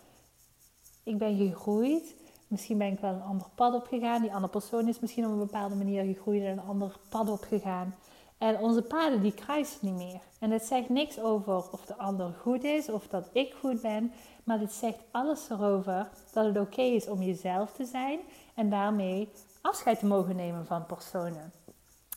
ik 1.03 1.19
ben 1.19 1.37
gegroeid 1.37 2.15
Misschien 2.51 2.79
ben 2.79 2.93
ik 2.93 3.01
wel 3.01 3.13
een 3.13 3.23
ander 3.23 3.47
pad 3.55 3.75
opgegaan. 3.75 4.21
Die 4.21 4.33
andere 4.33 4.53
persoon 4.53 4.89
is 4.89 5.01
misschien 5.01 5.25
op 5.25 5.31
een 5.31 5.39
bepaalde 5.39 5.75
manier 5.75 6.05
gegroeid 6.05 6.43
en 6.43 6.51
een 6.51 6.65
ander 6.69 6.97
pad 7.09 7.29
opgegaan. 7.29 7.95
En 8.39 8.59
onze 8.59 8.83
paden 8.83 9.23
die 9.23 9.33
kruisen 9.33 9.79
niet 9.81 9.95
meer. 9.95 10.21
En 10.39 10.51
het 10.51 10.65
zegt 10.65 10.89
niks 10.89 11.21
over 11.21 11.55
of 11.55 11.87
de 11.87 11.97
ander 11.97 12.35
goed 12.41 12.65
is 12.65 12.89
of 12.89 13.07
dat 13.09 13.29
ik 13.33 13.55
goed 13.61 13.81
ben. 13.81 14.13
Maar 14.45 14.59
het 14.59 14.73
zegt 14.73 14.99
alles 15.11 15.51
erover 15.51 16.09
dat 16.33 16.45
het 16.45 16.59
oké 16.59 16.83
is 16.83 17.09
om 17.09 17.23
jezelf 17.23 17.73
te 17.73 17.85
zijn. 17.85 18.19
En 18.55 18.71
daarmee 18.71 19.29
afscheid 19.61 19.99
te 19.99 20.07
mogen 20.07 20.37
nemen 20.37 20.67
van 20.67 20.87
personen. 20.87 21.53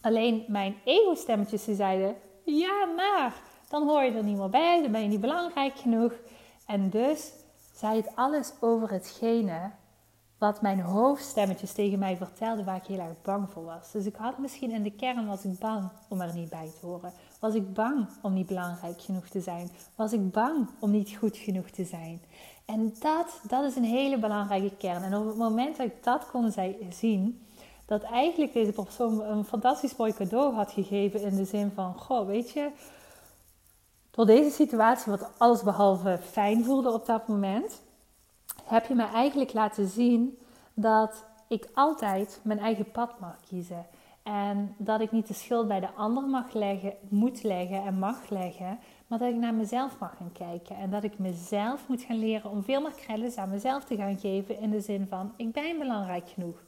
Alleen 0.02 0.46
mijn 0.48 0.76
ego-stemmetjes 0.84 1.64
zeiden: 1.64 2.16
Ja, 2.46 2.86
maar 2.96 3.36
dan 3.70 3.88
hoor 3.88 4.04
je 4.04 4.12
er 4.12 4.24
niet 4.24 4.38
meer 4.38 4.50
bij. 4.50 4.82
Dan 4.82 4.92
ben 4.92 5.02
je 5.02 5.08
niet 5.08 5.22
belangrijk 5.22 5.78
genoeg. 5.78 6.14
En 6.66 6.90
dus 6.90 7.32
zei 7.76 7.96
het 7.96 8.16
alles 8.16 8.54
over 8.60 8.92
hetgene 8.92 9.72
wat 10.44 10.62
mijn 10.62 10.80
hoofdstemmetjes 10.80 11.72
tegen 11.72 12.00
mij 12.00 12.18
vertelden 12.18 12.66
waar 12.66 12.76
ik 12.76 12.86
heel 12.86 13.00
erg 13.00 13.22
bang 13.22 13.50
voor 13.50 13.64
was. 13.64 13.92
Dus 13.92 14.06
ik 14.06 14.16
had 14.16 14.38
misschien 14.38 14.72
in 14.72 14.84
de 14.84 14.92
kern 14.92 15.28
was 15.28 15.44
ik 15.44 15.60
bang 15.60 15.90
om 16.08 16.22
er 16.22 16.34
niet 16.34 16.50
bij 16.50 16.72
te 16.80 16.86
horen. 16.86 17.14
Was 17.40 17.54
ik 17.54 17.74
bang 17.74 18.08
om 18.22 18.34
niet 18.34 18.48
belangrijk 18.48 19.02
genoeg 19.02 19.28
te 19.28 19.42
zijn? 19.42 19.70
Was 19.96 20.14
ik 20.14 20.32
bang 20.32 20.68
om 20.80 20.92
niet 20.92 21.16
goed 21.20 21.38
genoeg 21.38 21.70
te 21.70 21.84
zijn? 21.84 22.22
En 22.66 22.94
dat, 23.00 23.42
dat 23.48 23.64
is 23.64 23.76
een 23.76 23.84
hele 23.84 24.18
belangrijke 24.18 24.76
kern. 24.78 25.04
En 25.04 25.16
op 25.16 25.26
het 25.26 25.38
moment 25.38 25.78
dat 25.78 25.86
ik 25.86 26.04
dat 26.04 26.28
kon 26.32 26.54
zien, 26.90 27.46
dat 27.86 28.02
eigenlijk 28.02 28.54
deze 28.54 28.72
persoon 28.72 29.22
een 29.22 29.46
fantastisch 29.46 29.96
mooi 29.96 30.14
cadeau 30.14 30.54
had 30.54 30.72
gegeven 30.72 31.22
in 31.22 31.36
de 31.36 31.46
zin 31.46 31.72
van, 31.76 31.94
goh, 31.94 32.28
weet 32.28 32.52
je, 32.52 32.70
door 34.12 34.26
deze 34.26 34.50
situatie, 34.50 35.12
wat 35.12 35.30
alles 35.38 35.64
behalve 35.64 36.20
fijn 36.32 36.64
voelde 36.64 36.92
op 36.92 37.06
dat 37.06 37.28
moment, 37.28 37.82
heb 38.74 38.88
je 38.88 38.96
me 38.96 39.06
eigenlijk 39.06 39.54
laten 39.54 39.88
zien 39.88 40.38
dat 40.74 41.26
ik 41.48 41.68
altijd 41.74 42.40
mijn 42.44 42.60
eigen 42.60 42.92
pad 42.92 43.20
mag 43.20 43.36
kiezen. 43.48 43.86
En 44.24 44.76
dat 44.78 45.02
ik 45.02 45.12
niet 45.12 45.28
de 45.28 45.34
schuld 45.34 45.68
bij 45.68 45.80
de 45.80 45.92
ander 45.92 46.24
mag 46.24 46.54
leggen, 46.54 46.94
moet 47.10 47.44
leggen 47.44 47.84
en 47.84 48.00
mag 48.00 48.30
leggen, 48.30 48.80
maar 49.08 49.20
dat 49.20 49.30
ik 49.30 49.36
naar 49.36 49.54
mezelf 49.54 50.00
mag 50.00 50.18
gaan 50.18 50.32
kijken. 50.32 50.76
En 50.76 50.90
dat 50.90 51.04
ik 51.04 51.20
mezelf 51.20 51.88
moet 51.88 52.02
gaan 52.02 52.20
leren 52.20 52.52
om 52.52 52.64
veel 52.64 52.82
meer 52.82 52.96
credits 52.96 53.38
aan 53.38 53.50
mezelf 53.50 53.84
te 53.84 53.96
gaan 53.96 54.20
geven 54.20 54.60
in 54.60 54.70
de 54.70 54.82
zin 54.82 55.08
van 55.10 55.34
ik 55.36 55.52
ben 55.52 55.78
belangrijk 55.78 56.30
genoeg. 56.30 56.64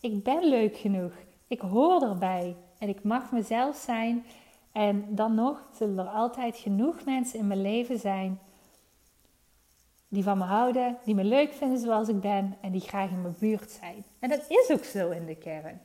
Ik 0.00 0.22
ben 0.22 0.48
leuk 0.48 0.76
genoeg. 0.76 1.12
Ik 1.46 1.60
hoor 1.60 2.02
erbij. 2.02 2.56
En 2.78 2.88
ik 2.88 3.02
mag 3.02 3.32
mezelf 3.32 3.76
zijn. 3.76 4.24
En 4.72 5.06
dan 5.08 5.34
nog 5.34 5.62
zullen 5.72 5.98
er 5.98 6.12
altijd 6.12 6.56
genoeg 6.56 7.04
mensen 7.04 7.38
in 7.38 7.46
mijn 7.46 7.62
leven 7.62 7.98
zijn 7.98 8.38
die 10.14 10.22
van 10.22 10.38
me 10.38 10.44
houden, 10.44 10.96
die 11.04 11.14
me 11.14 11.24
leuk 11.24 11.52
vinden 11.52 11.78
zoals 11.78 12.08
ik 12.08 12.20
ben 12.20 12.56
en 12.60 12.72
die 12.72 12.80
graag 12.80 13.10
in 13.10 13.22
mijn 13.22 13.36
buurt 13.38 13.70
zijn. 13.70 14.04
En 14.18 14.28
dat 14.28 14.44
is 14.48 14.70
ook 14.70 14.84
zo 14.84 15.10
in 15.10 15.26
de 15.26 15.36
kern. 15.36 15.80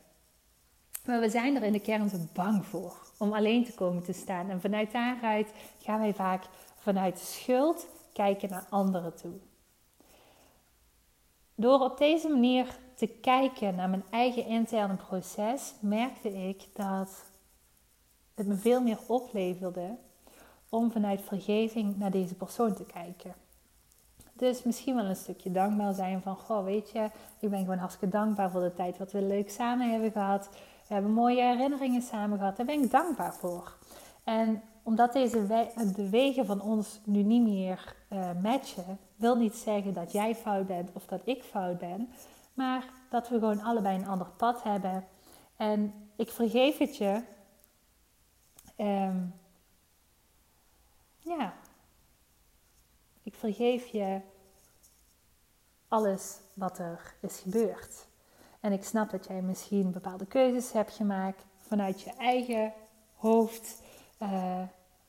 Maar 1.06 1.20
we 1.20 1.30
zijn 1.30 1.56
er 1.56 1.64
in 1.64 1.72
de 1.72 1.80
kern 1.80 2.10
zo 2.10 2.18
bang 2.34 2.66
voor 2.66 2.98
om 3.18 3.34
alleen 3.34 3.66
te 3.66 3.74
komen 3.74 4.04
te 4.04 4.14
staan. 4.14 4.50
En 4.50 4.62
vanuit 4.62 4.92
daaruit 4.92 5.54
gaan 5.82 6.00
wij 6.00 6.14
vaak 6.14 6.44
vanuit 6.76 7.20
schuld 7.20 7.88
kijken 8.14 8.50
naar 8.50 8.66
anderen 8.70 9.16
toe. 9.16 9.34
Door 11.56 11.80
op 11.80 11.98
deze 11.98 12.30
manier 12.30 12.78
te 12.96 13.08
kijken 13.08 13.76
naar 13.76 13.90
mijn 13.90 14.04
eigen 14.10 14.46
interne 14.46 14.96
proces, 14.96 15.74
merkte 15.80 16.48
ik 16.48 16.66
dat 16.74 17.24
het 18.36 18.48
me 18.48 18.56
veel 18.56 18.82
meer 18.82 19.00
opleverde 19.08 19.98
om 20.70 20.92
vanuit 20.92 21.22
vergeving 21.22 21.98
naar 21.98 22.12
deze 22.12 22.36
persoon 22.36 22.74
te 22.74 22.86
kijken. 22.86 23.34
Dus 24.40 24.64
misschien 24.64 24.96
wel 24.96 25.06
een 25.06 25.16
stukje 25.16 25.52
dankbaar 25.52 25.94
zijn 25.94 26.22
van, 26.22 26.36
goh, 26.36 26.64
weet 26.64 26.90
je, 26.90 27.10
ik 27.40 27.50
ben 27.50 27.60
gewoon 27.60 27.78
hartstikke 27.78 28.18
dankbaar 28.18 28.52
voor 28.52 28.62
de 28.62 28.74
tijd 28.74 28.98
wat 28.98 29.12
we 29.12 29.22
leuk 29.22 29.50
samen 29.50 29.92
hebben 29.92 30.12
gehad. 30.12 30.50
We 30.88 30.94
hebben 30.94 31.12
mooie 31.12 31.42
herinneringen 31.42 32.02
samen 32.02 32.38
gehad. 32.38 32.58
Daar 32.58 32.66
ben 32.66 32.84
ik 32.84 32.92
dankbaar 32.92 33.34
voor. 33.34 33.78
En 34.24 34.62
omdat 34.84 35.14
deze 35.14 35.68
de 35.96 36.10
wegen 36.10 36.46
van 36.46 36.62
ons 36.62 37.00
nu 37.04 37.24
niet 37.24 37.42
meer 37.42 37.96
uh, 38.10 38.30
matchen, 38.42 39.00
wil 39.16 39.36
niet 39.36 39.56
zeggen 39.56 39.94
dat 39.94 40.12
jij 40.12 40.36
fout 40.36 40.68
bent 40.68 40.90
of 40.94 41.06
dat 41.06 41.22
ik 41.24 41.44
fout 41.44 41.78
ben, 41.78 42.10
maar 42.54 42.84
dat 43.10 43.30
we 43.30 43.40
gewoon 43.40 43.62
allebei 43.62 43.98
een 43.98 44.08
ander 44.08 44.30
pad 44.38 44.64
hebben. 44.64 45.06
En 45.58 45.94
ik 46.16 46.30
vergeef 46.30 46.78
het 46.78 46.98
je. 46.98 47.22
Um, 48.78 49.34
ja, 51.20 51.54
ik 53.30 53.36
vergeef 53.36 53.86
je 53.86 54.22
alles 55.88 56.40
wat 56.54 56.80
er 56.80 57.16
is 57.22 57.40
gebeurd. 57.40 58.08
En 58.60 58.72
ik 58.72 58.84
snap 58.84 59.10
dat 59.10 59.28
jij 59.28 59.42
misschien 59.42 59.92
bepaalde 59.92 60.26
keuzes 60.26 60.72
hebt 60.72 60.92
gemaakt 60.92 61.46
vanuit 61.58 62.02
je 62.02 62.12
eigen 62.14 62.74
hoofd, 63.16 63.82
uh, 64.20 64.62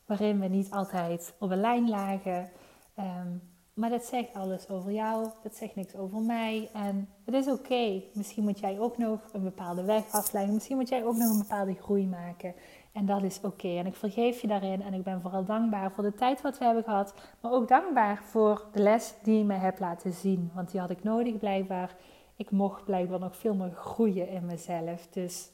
waarin 0.07 0.41
we 0.41 0.47
niet 0.47 0.71
altijd 0.71 1.35
op 1.39 1.51
een 1.51 1.61
lijn 1.61 1.89
lagen. 1.89 2.51
Um, 2.99 3.50
maar 3.81 3.91
dat 3.91 4.05
zegt 4.05 4.35
alles 4.35 4.69
over 4.69 4.93
jou, 4.93 5.27
dat 5.43 5.55
zegt 5.55 5.75
niks 5.75 5.97
over 5.97 6.21
mij. 6.21 6.71
En 6.73 7.09
het 7.25 7.35
is 7.35 7.49
oké. 7.49 8.03
Misschien 8.13 8.45
moet 8.45 8.59
jij 8.59 8.79
ook 8.79 8.99
nog 8.99 9.21
een 9.33 9.43
bepaalde 9.43 9.85
weg 9.85 10.11
afleggen. 10.11 10.55
Misschien 10.55 10.77
moet 10.77 10.89
jij 10.89 11.05
ook 11.05 11.17
nog 11.17 11.31
een 11.31 11.39
bepaalde 11.39 11.75
groei 11.75 12.07
maken. 12.07 12.55
En 12.93 13.07
dat 13.07 13.23
is 13.23 13.41
oké. 13.43 13.69
En 13.69 13.87
ik 13.87 13.95
vergeef 13.95 14.41
je 14.41 14.47
daarin. 14.47 14.83
En 14.83 14.95
ik 14.95 15.03
ben 15.03 15.21
vooral 15.21 15.45
dankbaar 15.45 15.93
voor 15.93 16.05
de 16.05 16.15
tijd 16.15 16.41
wat 16.41 16.59
we 16.59 16.65
hebben 16.65 16.85
gehad. 16.85 17.15
Maar 17.41 17.53
ook 17.53 17.69
dankbaar 17.69 18.23
voor 18.23 18.67
de 18.73 18.83
les 18.83 19.15
die 19.23 19.39
je 19.39 19.45
me 19.45 19.55
hebt 19.55 19.81
laten 19.81 20.13
zien. 20.13 20.51
Want 20.55 20.71
die 20.71 20.81
had 20.81 20.91
ik 20.91 21.03
nodig 21.03 21.39
blijkbaar. 21.39 21.97
Ik 22.37 22.51
mocht 22.51 22.85
blijkbaar 22.85 23.21
nog 23.21 23.37
veel 23.37 23.55
meer 23.55 23.73
groeien 23.75 24.29
in 24.29 24.47
mezelf. 24.47 25.07
Dus 25.11 25.51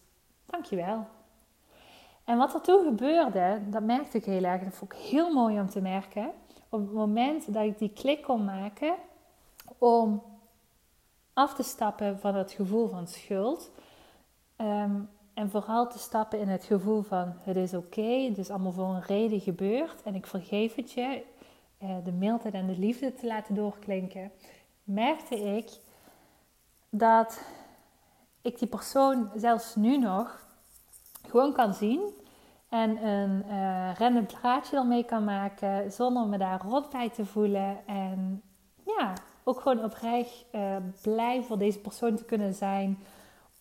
dankjewel. 0.46 1.06
En 2.24 2.38
wat 2.38 2.54
er 2.54 2.60
toen 2.60 2.84
gebeurde, 2.84 3.60
dat 3.66 3.82
merkte 3.82 4.16
ik 4.16 4.24
heel 4.24 4.44
erg. 4.44 4.62
Dat 4.62 4.74
vond 4.74 4.92
ik 4.92 4.98
heel 4.98 5.32
mooi 5.32 5.60
om 5.60 5.68
te 5.68 5.80
merken 5.80 6.30
op 6.68 6.80
het 6.80 6.92
moment 6.92 7.52
dat 7.52 7.64
ik 7.64 7.78
die 7.78 7.92
klik 7.92 8.22
kon 8.22 8.44
maken 8.44 8.94
om 9.78 10.22
af 11.32 11.54
te 11.54 11.62
stappen 11.62 12.18
van 12.18 12.34
het 12.34 12.52
gevoel 12.52 12.88
van 12.88 13.06
schuld. 13.06 13.70
Ehm, 14.56 15.00
en 15.34 15.50
vooral 15.50 15.88
te 15.88 15.98
stappen 15.98 16.40
in 16.40 16.48
het 16.48 16.64
gevoel 16.64 17.02
van 17.02 17.34
het 17.40 17.56
is 17.56 17.74
oké, 17.74 18.02
het 18.02 18.38
is 18.38 18.50
allemaal 18.50 18.72
voor 18.72 18.88
een 18.88 19.02
reden 19.02 19.40
gebeurd 19.40 20.02
en 20.02 20.14
ik 20.14 20.26
vergeef 20.26 20.74
het 20.74 20.92
je. 20.92 21.22
Uh, 21.82 21.96
de 22.04 22.12
mildheid 22.12 22.54
en 22.54 22.66
de 22.66 22.78
liefde 22.78 23.14
te 23.14 23.26
laten 23.26 23.54
doorklinken, 23.54 24.32
merkte 24.84 25.36
ik 25.36 25.70
dat 26.90 27.40
ik 28.42 28.58
die 28.58 28.68
persoon 28.68 29.30
zelfs 29.34 29.74
nu 29.74 29.98
nog 29.98 30.46
gewoon 31.28 31.52
kan 31.52 31.74
zien 31.74 32.00
en 32.76 33.06
een 33.06 33.44
uh, 33.48 33.94
random 33.98 34.26
plaatje 34.26 34.76
ermee 34.76 35.04
kan 35.04 35.24
maken 35.24 35.92
zonder 35.92 36.26
me 36.26 36.38
daar 36.38 36.60
rot 36.60 36.90
bij 36.90 37.10
te 37.10 37.26
voelen. 37.26 37.86
En 37.86 38.42
ja, 38.98 39.12
ook 39.44 39.60
gewoon 39.60 39.84
oprecht 39.84 40.44
uh, 40.52 40.76
blij 41.02 41.42
voor 41.42 41.58
deze 41.58 41.78
persoon 41.78 42.16
te 42.16 42.24
kunnen 42.24 42.54
zijn. 42.54 42.98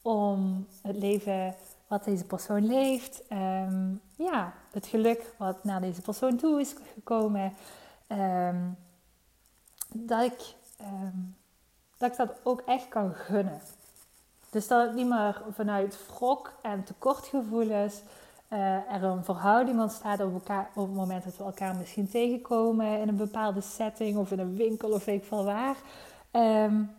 Om 0.01 0.67
het 0.81 0.97
leven 0.97 1.55
wat 1.87 2.03
deze 2.03 2.25
persoon 2.25 2.65
leeft. 2.65 3.23
Um, 3.31 4.01
ja, 4.15 4.53
het 4.71 4.85
geluk 4.85 5.33
wat 5.37 5.63
naar 5.63 5.81
deze 5.81 6.01
persoon 6.01 6.35
toe 6.35 6.59
is 6.59 6.75
gekomen. 6.93 7.53
Um, 8.07 8.77
dat, 9.93 10.23
ik, 10.23 10.55
um, 10.81 11.35
dat 11.97 12.11
ik 12.11 12.17
dat 12.17 12.39
ook 12.43 12.61
echt 12.65 12.87
kan 12.87 13.13
gunnen. 13.13 13.61
Dus 14.49 14.67
dat 14.67 14.87
het 14.87 14.95
niet 14.95 15.07
meer 15.07 15.41
vanuit 15.51 15.99
wrok 16.07 16.53
en 16.61 16.83
tekortgevoelens 16.83 18.01
uh, 18.55 18.93
er 18.93 19.03
een 19.03 19.23
verhouding 19.23 19.79
ontstaat 19.81 20.19
op, 20.19 20.33
elkaar, 20.33 20.69
op 20.75 20.87
het 20.87 20.95
moment 20.95 21.23
dat 21.23 21.37
we 21.37 21.43
elkaar 21.43 21.75
misschien 21.75 22.09
tegenkomen 22.09 22.99
in 22.99 23.07
een 23.07 23.15
bepaalde 23.15 23.61
setting 23.61 24.17
of 24.17 24.31
in 24.31 24.39
een 24.39 24.55
winkel 24.55 24.91
of 24.91 25.05
weet 25.05 25.21
ik 25.21 25.27
veel 25.27 25.43
waar. 25.43 25.75
Um, 26.31 26.91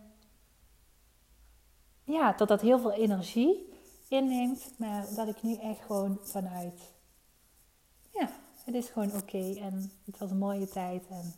ja, 2.03 2.31
dat 2.31 2.47
dat 2.47 2.61
heel 2.61 2.79
veel 2.79 2.91
energie 2.91 3.73
inneemt, 4.07 4.71
maar 4.77 5.05
dat 5.15 5.27
ik 5.27 5.43
nu 5.43 5.55
echt 5.55 5.81
gewoon 5.85 6.17
vanuit, 6.21 6.93
ja, 8.11 8.29
het 8.63 8.75
is 8.75 8.89
gewoon 8.89 9.11
oké 9.15 9.53
en 9.59 9.91
het 10.05 10.17
was 10.17 10.31
een 10.31 10.37
mooie 10.37 10.67
tijd 10.67 11.07
en 11.09 11.33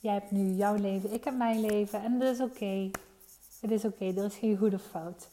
jij 0.00 0.12
hebt 0.12 0.30
nu 0.30 0.52
jouw 0.52 0.74
leven, 0.74 1.12
ik 1.12 1.24
heb 1.24 1.36
mijn 1.36 1.60
leven 1.60 2.02
en 2.02 2.12
het 2.12 2.22
is 2.22 2.40
oké. 2.40 2.90
Het 3.60 3.70
is 3.70 3.84
oké, 3.84 4.04
er 4.04 4.24
is 4.24 4.36
geen 4.36 4.56
goede 4.56 4.78
fout. 4.78 5.28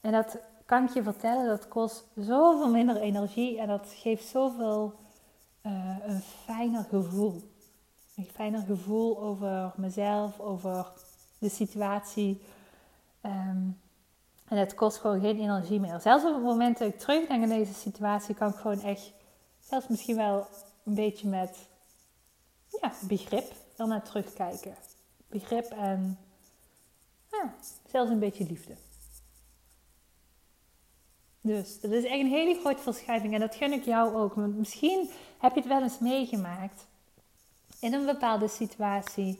En 0.00 0.12
dat 0.12 0.38
kan 0.72 0.84
ik 0.84 0.94
je 0.94 1.02
vertellen, 1.02 1.46
dat 1.46 1.68
kost 1.68 2.04
zoveel 2.16 2.70
minder 2.70 2.96
energie 2.96 3.60
en 3.60 3.68
dat 3.68 3.86
geeft 3.94 4.28
zoveel 4.28 4.94
uh, 5.66 5.96
een 6.06 6.20
fijner 6.20 6.84
gevoel. 6.84 7.42
Een 8.16 8.28
fijner 8.32 8.62
gevoel 8.62 9.18
over 9.18 9.72
mezelf, 9.76 10.40
over 10.40 10.86
de 11.38 11.48
situatie. 11.48 12.42
Um, 13.22 13.80
en 14.48 14.56
het 14.56 14.74
kost 14.74 14.98
gewoon 14.98 15.20
geen 15.20 15.38
energie 15.38 15.80
meer. 15.80 16.00
Zelfs 16.00 16.24
op 16.24 16.34
het 16.34 16.42
moment 16.42 16.78
dat 16.78 16.88
ik 16.88 16.98
terugdenk 16.98 17.42
aan 17.42 17.48
deze 17.48 17.74
situatie, 17.74 18.34
kan 18.34 18.48
ik 18.48 18.56
gewoon 18.56 18.82
echt, 18.82 19.12
zelfs 19.60 19.88
misschien 19.88 20.16
wel 20.16 20.46
een 20.84 20.94
beetje 20.94 21.28
met 21.28 21.68
ja, 22.80 22.92
begrip 23.00 23.52
naar 23.76 24.02
terugkijken. 24.02 24.74
Begrip 25.26 25.64
en 25.64 26.18
ja, 27.30 27.54
zelfs 27.86 28.10
een 28.10 28.18
beetje 28.18 28.44
liefde. 28.44 28.74
Dus 31.44 31.80
dat 31.80 31.90
is 31.90 32.04
echt 32.04 32.20
een 32.20 32.26
hele 32.26 32.60
grote 32.60 32.82
verschuiving 32.82 33.34
en 33.34 33.40
dat 33.40 33.54
gun 33.54 33.72
ik 33.72 33.84
jou 33.84 34.14
ook. 34.14 34.34
Want 34.34 34.58
misschien 34.58 35.10
heb 35.38 35.54
je 35.54 35.60
het 35.60 35.68
wel 35.68 35.82
eens 35.82 35.98
meegemaakt 35.98 36.86
in 37.80 37.92
een 37.92 38.06
bepaalde 38.06 38.48
situatie 38.48 39.38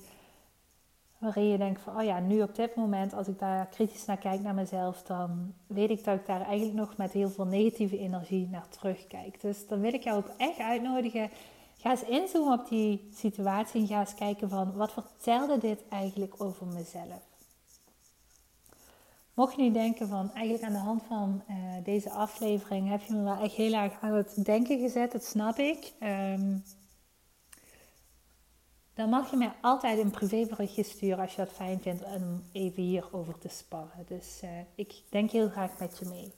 waarin 1.18 1.48
je 1.48 1.58
denkt 1.58 1.80
van, 1.80 1.96
oh 1.96 2.04
ja, 2.04 2.20
nu 2.20 2.42
op 2.42 2.54
dit 2.54 2.74
moment, 2.74 3.14
als 3.14 3.28
ik 3.28 3.38
daar 3.38 3.66
kritisch 3.66 4.04
naar 4.04 4.16
kijk 4.16 4.40
naar 4.40 4.54
mezelf, 4.54 5.02
dan 5.02 5.54
weet 5.66 5.90
ik 5.90 6.04
dat 6.04 6.18
ik 6.18 6.26
daar 6.26 6.40
eigenlijk 6.40 6.78
nog 6.78 6.96
met 6.96 7.12
heel 7.12 7.30
veel 7.30 7.44
negatieve 7.44 7.98
energie 7.98 8.48
naar 8.48 8.68
terugkijk. 8.68 9.40
Dus 9.40 9.66
dan 9.66 9.80
wil 9.80 9.94
ik 9.94 10.02
jou 10.02 10.16
ook 10.16 10.30
echt 10.36 10.58
uitnodigen. 10.58 11.30
Ga 11.78 11.90
eens 11.90 12.04
inzoomen 12.04 12.60
op 12.60 12.68
die 12.68 13.08
situatie 13.14 13.80
en 13.80 13.86
ga 13.86 14.00
eens 14.00 14.14
kijken 14.14 14.48
van, 14.48 14.72
wat 14.72 14.92
vertelde 14.92 15.58
dit 15.58 15.88
eigenlijk 15.88 16.34
over 16.38 16.66
mezelf? 16.66 17.31
Mocht 19.34 19.56
je 19.56 19.62
nu 19.62 19.72
denken 19.72 20.08
van 20.08 20.32
eigenlijk 20.34 20.64
aan 20.64 20.72
de 20.72 20.78
hand 20.78 21.02
van 21.02 21.42
uh, 21.50 21.56
deze 21.84 22.10
aflevering 22.10 22.88
heb 22.88 23.02
je 23.02 23.14
me 23.14 23.22
wel 23.22 23.42
echt 23.42 23.54
heel 23.54 23.72
erg 23.72 23.92
aan 24.00 24.12
het 24.12 24.44
denken 24.44 24.78
gezet, 24.78 25.12
dat 25.12 25.24
snap 25.24 25.58
ik. 25.58 25.92
Um, 26.00 26.62
dan 28.94 29.08
mag 29.08 29.30
je 29.30 29.36
mij 29.36 29.52
altijd 29.60 29.98
een 29.98 30.10
privéberichtje 30.10 30.82
sturen 30.82 31.18
als 31.18 31.34
je 31.34 31.44
dat 31.44 31.52
fijn 31.52 31.80
vindt 31.80 32.04
om 32.04 32.42
even 32.52 32.82
hierover 32.82 33.38
te 33.38 33.48
sparren. 33.48 34.04
Dus 34.06 34.40
uh, 34.44 34.50
ik 34.74 35.02
denk 35.08 35.30
heel 35.30 35.48
graag 35.48 35.78
met 35.78 35.98
je 35.98 36.08
mee. 36.08 36.32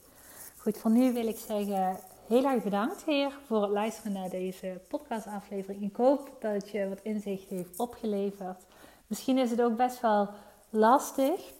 Goed, 0.58 0.78
voor 0.78 0.90
nu 0.90 1.12
wil 1.12 1.26
ik 1.26 1.38
zeggen 1.38 1.96
heel 2.28 2.44
erg 2.44 2.62
bedankt 2.62 3.04
weer 3.04 3.38
voor 3.46 3.62
het 3.62 3.70
luisteren 3.70 4.12
naar 4.12 4.30
deze 4.30 4.80
podcastaflevering. 4.88 5.82
Ik 5.82 5.96
hoop 5.96 6.36
dat 6.40 6.52
het 6.52 6.70
je 6.70 6.88
wat 6.88 7.00
inzicht 7.02 7.48
heeft 7.48 7.78
opgeleverd. 7.78 8.64
Misschien 9.06 9.38
is 9.38 9.50
het 9.50 9.62
ook 9.62 9.76
best 9.76 10.00
wel 10.00 10.28
lastig. 10.70 11.52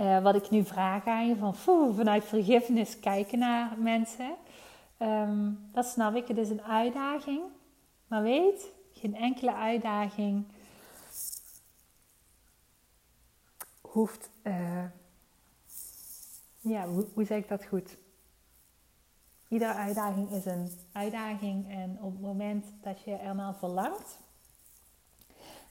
Uh, 0.00 0.22
wat 0.22 0.34
ik 0.34 0.50
nu 0.50 0.64
vraag 0.64 1.06
aan 1.06 1.28
je, 1.28 1.36
van 1.36 1.56
foe, 1.56 1.94
vanuit 1.94 2.24
vergiffenis 2.24 3.00
kijken 3.00 3.38
naar 3.38 3.78
mensen. 3.78 4.34
Um, 4.98 5.68
dat 5.72 5.86
snap 5.86 6.14
ik, 6.14 6.28
het 6.28 6.38
is 6.38 6.50
een 6.50 6.62
uitdaging. 6.62 7.42
Maar 8.06 8.22
weet, 8.22 8.70
geen 8.92 9.14
enkele 9.14 9.54
uitdaging 9.54 10.44
hoeft. 13.80 14.30
Uh, 14.42 14.84
ja, 16.60 16.86
hoe, 16.86 17.06
hoe 17.14 17.24
zeg 17.24 17.38
ik 17.38 17.48
dat 17.48 17.64
goed? 17.64 17.96
Iedere 19.48 19.72
uitdaging 19.72 20.30
is 20.30 20.44
een 20.44 20.70
uitdaging 20.92 21.70
en 21.70 21.98
op 22.00 22.12
het 22.12 22.20
moment 22.20 22.66
dat 22.82 23.02
je 23.02 23.14
er 23.14 23.34
naar 23.34 23.54
verlangt, 23.54 24.18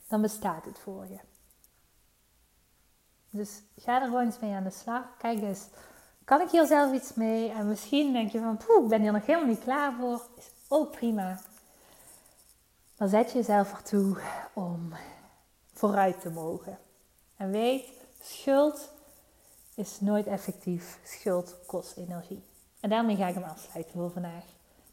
dan 0.08 0.20
bestaat 0.20 0.64
het 0.64 0.78
voor 0.78 1.06
je. 1.06 1.18
Dus 3.30 3.62
ga 3.76 4.00
er 4.00 4.06
gewoon 4.06 4.24
eens 4.24 4.38
mee 4.38 4.54
aan 4.54 4.64
de 4.64 4.70
slag. 4.70 5.02
Kijk 5.18 5.42
eens, 5.42 5.66
kan 6.24 6.40
ik 6.40 6.50
hier 6.50 6.66
zelf 6.66 6.92
iets 6.92 7.14
mee? 7.14 7.50
En 7.50 7.68
misschien 7.68 8.12
denk 8.12 8.30
je 8.30 8.38
van, 8.38 8.56
poeh, 8.56 8.82
ik 8.82 8.88
ben 8.88 9.00
hier 9.00 9.12
nog 9.12 9.26
helemaal 9.26 9.48
niet 9.48 9.62
klaar 9.62 9.92
voor. 10.00 10.26
Is 10.36 10.50
ook 10.68 10.90
prima. 10.90 11.40
Dan 12.96 13.08
zet 13.08 13.30
je 13.30 13.38
jezelf 13.38 13.72
ertoe 13.72 14.16
om 14.52 14.92
vooruit 15.72 16.20
te 16.20 16.30
mogen. 16.30 16.78
En 17.36 17.50
weet, 17.50 17.88
schuld 18.22 18.92
is 19.74 20.00
nooit 20.00 20.26
effectief. 20.26 20.98
Schuld 21.04 21.56
kost 21.66 21.96
energie. 21.96 22.42
En 22.80 22.90
daarmee 22.90 23.16
ga 23.16 23.26
ik 23.26 23.34
hem 23.34 23.42
afsluiten 23.42 23.92
voor 23.92 24.10
vandaag. 24.10 24.44